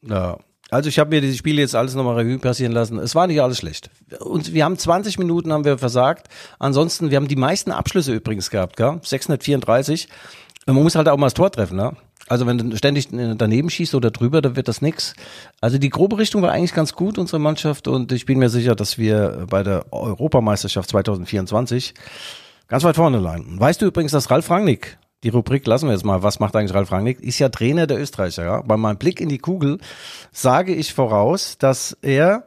[0.01, 0.37] Ja.
[0.71, 2.97] Also ich habe mir die Spiele jetzt alles nochmal Revue passieren lassen.
[2.97, 3.89] Es war nicht alles schlecht.
[4.19, 6.29] Und wir haben 20 Minuten haben wir versagt.
[6.59, 8.99] Ansonsten, wir haben die meisten Abschlüsse übrigens gehabt, gell?
[9.03, 10.07] 634.
[10.65, 11.97] Und Man muss halt auch mal das Tor treffen, ne?
[12.29, 15.13] Also wenn du ständig daneben schießt oder drüber, dann wird das nix.
[15.59, 17.89] Also die grobe Richtung war eigentlich ganz gut, unsere Mannschaft.
[17.89, 21.93] Und ich bin mir sicher, dass wir bei der Europameisterschaft 2024
[22.69, 23.59] ganz weit vorne landen.
[23.59, 26.73] Weißt du übrigens, dass Ralf Rangnick, die Rubrik lassen wir jetzt mal, was macht eigentlich
[26.73, 28.43] Ralf Rangnick, ist ja Trainer der Österreicher.
[28.43, 28.61] Ja?
[28.61, 29.79] Bei meinem Blick in die Kugel
[30.31, 32.43] sage ich voraus, dass er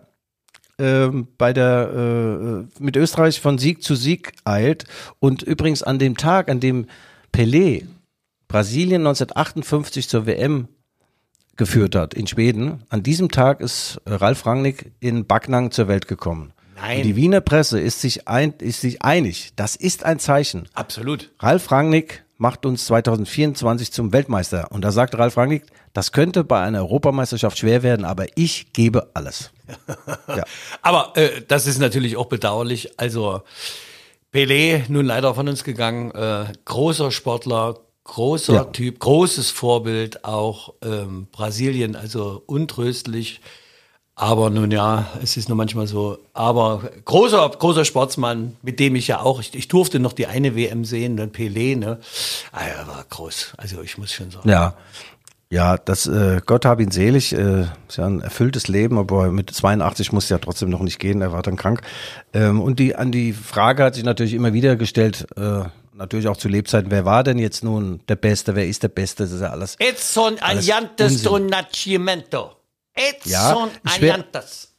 [0.79, 4.85] ähm, bei der äh, mit Österreich von Sieg zu Sieg eilt
[5.21, 6.87] und übrigens an dem Tag, an dem
[7.33, 7.87] Pelé
[8.49, 10.69] Brasilien 1958 zur WM
[11.57, 16.53] geführt hat in Schweden, an diesem Tag ist Ralf Rangnick in Backnang zur Welt gekommen.
[16.77, 16.99] Nein.
[16.99, 19.53] Und die Wiener Presse ist sich, ein, ist sich einig.
[19.57, 20.69] Das ist ein Zeichen.
[20.75, 21.31] Absolut.
[21.39, 24.71] Ralf Rangnick macht uns 2024 zum Weltmeister.
[24.71, 25.65] Und da sagt Ralf Rangnick,
[25.95, 29.51] das könnte bei einer Europameisterschaft schwer werden, aber ich gebe alles.
[30.29, 30.45] Ja.
[30.83, 32.99] Aber äh, das ist natürlich auch bedauerlich.
[32.99, 33.41] Also
[34.31, 38.65] Pelé, nun leider von uns gegangen, äh, großer Sportler, großer Ja.
[38.65, 43.41] Typ, großes Vorbild, auch ähm, Brasilien, also untröstlich.
[44.17, 46.19] Aber nun ja, es ist nur manchmal so.
[46.35, 50.55] Aber großer, großer Sportsmann, mit dem ich ja auch, ich, ich durfte noch die eine
[50.55, 51.99] WM sehen, dann Pelé, ne?
[52.53, 53.55] Ah, er war groß.
[53.57, 54.49] Also ich muss schon sagen.
[54.49, 54.75] Ja.
[55.51, 59.51] Ja, das, äh, Gott hab ihn selig, äh, ist ja ein erfülltes Leben, aber mit
[59.51, 61.83] 82 musste ja trotzdem noch nicht gehen, er war dann krank.
[62.33, 65.61] Ähm, und die, an die Frage hat sich natürlich immer wieder gestellt, äh,
[65.93, 69.25] natürlich auch zu Lebzeiten, wer war denn jetzt nun der Beste, wer ist der Beste,
[69.25, 69.77] das ist ja alles.
[69.79, 71.31] Edson Alles Allantes Unsinn.
[71.31, 72.57] do Nascimento.
[72.95, 74.71] Edson Ja, schwer- Allantes.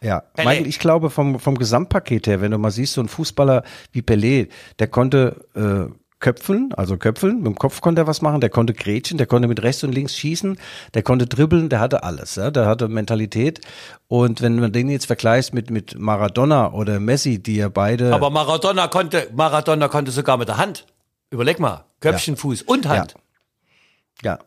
[0.00, 0.44] Ja, Pelé.
[0.46, 4.00] Michael, ich glaube vom, vom Gesamtpaket her, wenn du mal siehst, so ein Fußballer wie
[4.02, 4.48] Pelé,
[4.78, 8.74] der konnte äh, köpfeln, also köpfeln, mit dem Kopf konnte er was machen, der konnte
[8.74, 10.56] grätschen, der konnte mit rechts und links schießen,
[10.94, 13.60] der konnte dribbeln, der hatte alles, ja, der hatte Mentalität.
[14.06, 18.14] Und wenn man den jetzt vergleicht mit, mit Maradona oder Messi, die ja beide.
[18.14, 20.86] Aber Maradona konnte, Maradona konnte sogar mit der Hand.
[21.30, 21.86] Überleg mal.
[22.00, 23.14] Köpfchen, Fuß und Hand.
[23.16, 23.20] Ja,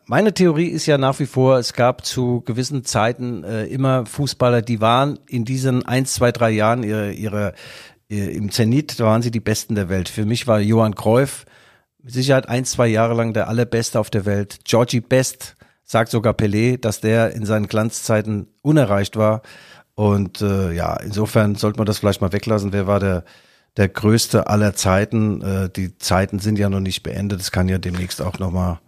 [0.06, 4.62] meine Theorie ist ja nach wie vor, es gab zu gewissen Zeiten äh, immer Fußballer,
[4.62, 7.52] die waren in diesen eins, zwei, drei Jahren ihre, ihre,
[8.08, 10.08] ihr, im Zenit, da waren sie die Besten der Welt.
[10.08, 11.44] Für mich war Johann Cruyff
[12.02, 14.60] mit Sicherheit ein, zwei Jahre lang der allerbeste auf der Welt.
[14.64, 19.42] Georgie Best sagt sogar Pelé, dass der in seinen Glanzzeiten unerreicht war.
[19.94, 22.72] Und äh, ja, insofern sollte man das vielleicht mal weglassen.
[22.72, 23.24] Wer war der,
[23.76, 25.42] der größte aller Zeiten.
[25.42, 27.40] Äh, die Zeiten sind ja noch nicht beendet.
[27.40, 28.80] Es kann ja demnächst auch noch mal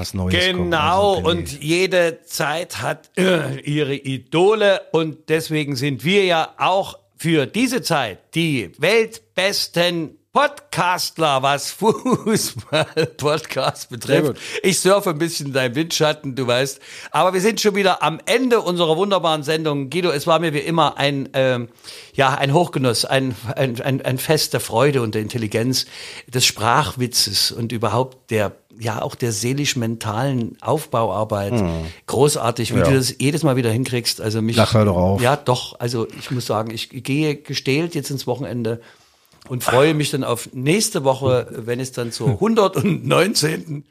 [0.00, 0.64] was Neues kommen.
[0.70, 1.30] Genau, Also, Pelé.
[1.30, 7.82] und jede Zeit hat äh, ihre Idole und deswegen sind wir ja auch für diese
[7.82, 14.40] Zeit die weltbesten Podcastler, was Fußball-Podcast betrifft.
[14.62, 16.78] Ich surfe ein bisschen dein Windschatten, du weißt.
[17.10, 19.90] Aber wir sind schon wieder am Ende unserer wunderbaren Sendung.
[19.90, 21.68] Guido, es war mir wie immer ein, ähm,
[22.14, 25.86] ja, ein Hochgenuss, ein, ein, ein, ein Fest der Freude und der Intelligenz,
[26.28, 31.54] des Sprachwitzes und überhaupt der, ja, auch der seelisch-mentalen Aufbauarbeit.
[32.06, 32.84] Großartig, wie Ja.
[32.84, 34.20] du das jedes Mal wieder hinkriegst.
[34.20, 34.60] Also mich.
[34.60, 35.20] Ach, hör doch auf.
[35.20, 35.80] Ja, doch.
[35.80, 38.80] Also ich muss sagen, ich gehe gestählt jetzt ins Wochenende
[39.48, 43.84] und freue mich dann auf nächste Woche, wenn es dann zur 119.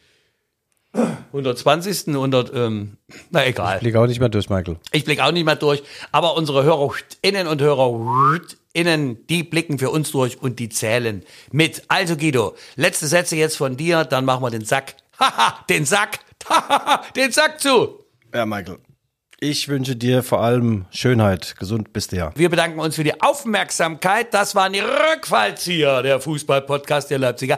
[0.94, 2.08] 120.
[2.08, 2.98] 100, ähm,
[3.30, 3.80] na egal.
[3.80, 4.78] Blick auch nicht mehr durch, Michael.
[4.92, 10.12] Ich blicke auch nicht mehr durch, aber unsere HörerInnen und HörerInnen, die blicken für uns
[10.12, 11.84] durch und die zählen mit.
[11.90, 14.96] Also Guido, letzte Sätze jetzt von dir, dann machen wir den Sack.
[15.20, 16.20] Haha, den Sack.
[16.48, 18.04] Haha, den Sack zu.
[18.34, 18.80] Ja, Michael.
[19.42, 21.56] Ich wünsche dir vor allem Schönheit.
[21.58, 22.32] Gesund bist du ja.
[22.36, 24.34] Wir bedanken uns für die Aufmerksamkeit.
[24.34, 27.58] Das waren die Rückfallzieher, der Fußball-Podcast der Leipziger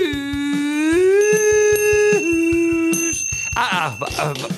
[3.57, 3.93] Ah, ah,
[4.33, 4.49] äh, wa-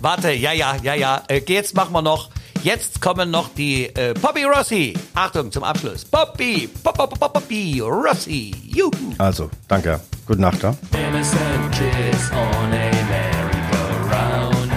[0.00, 1.22] Warte, ja, ja, ja, ja.
[1.28, 2.30] Äh, jetzt machen wir noch.
[2.64, 4.94] Jetzt kommen noch die äh, Poppy Rossi.
[5.14, 6.02] Achtung zum Abschluss.
[6.02, 8.54] Poppy, Pop, Pop, Pop, Poppy Rossi.
[8.64, 8.90] Juhu.
[9.18, 10.00] Also, danke.
[10.26, 10.74] Gute Nacht, ja?
[10.92, 14.72] Innocent kids on a merry-go-round.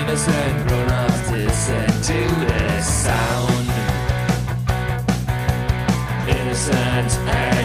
[0.00, 3.68] Innocent grown-ups listen to the sound.
[6.26, 7.59] Innocent and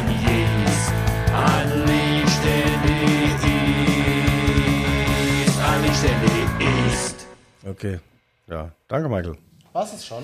[7.76, 8.00] Okay.
[8.48, 9.38] Ja, danke, Michael.
[9.74, 10.24] Was ist schon?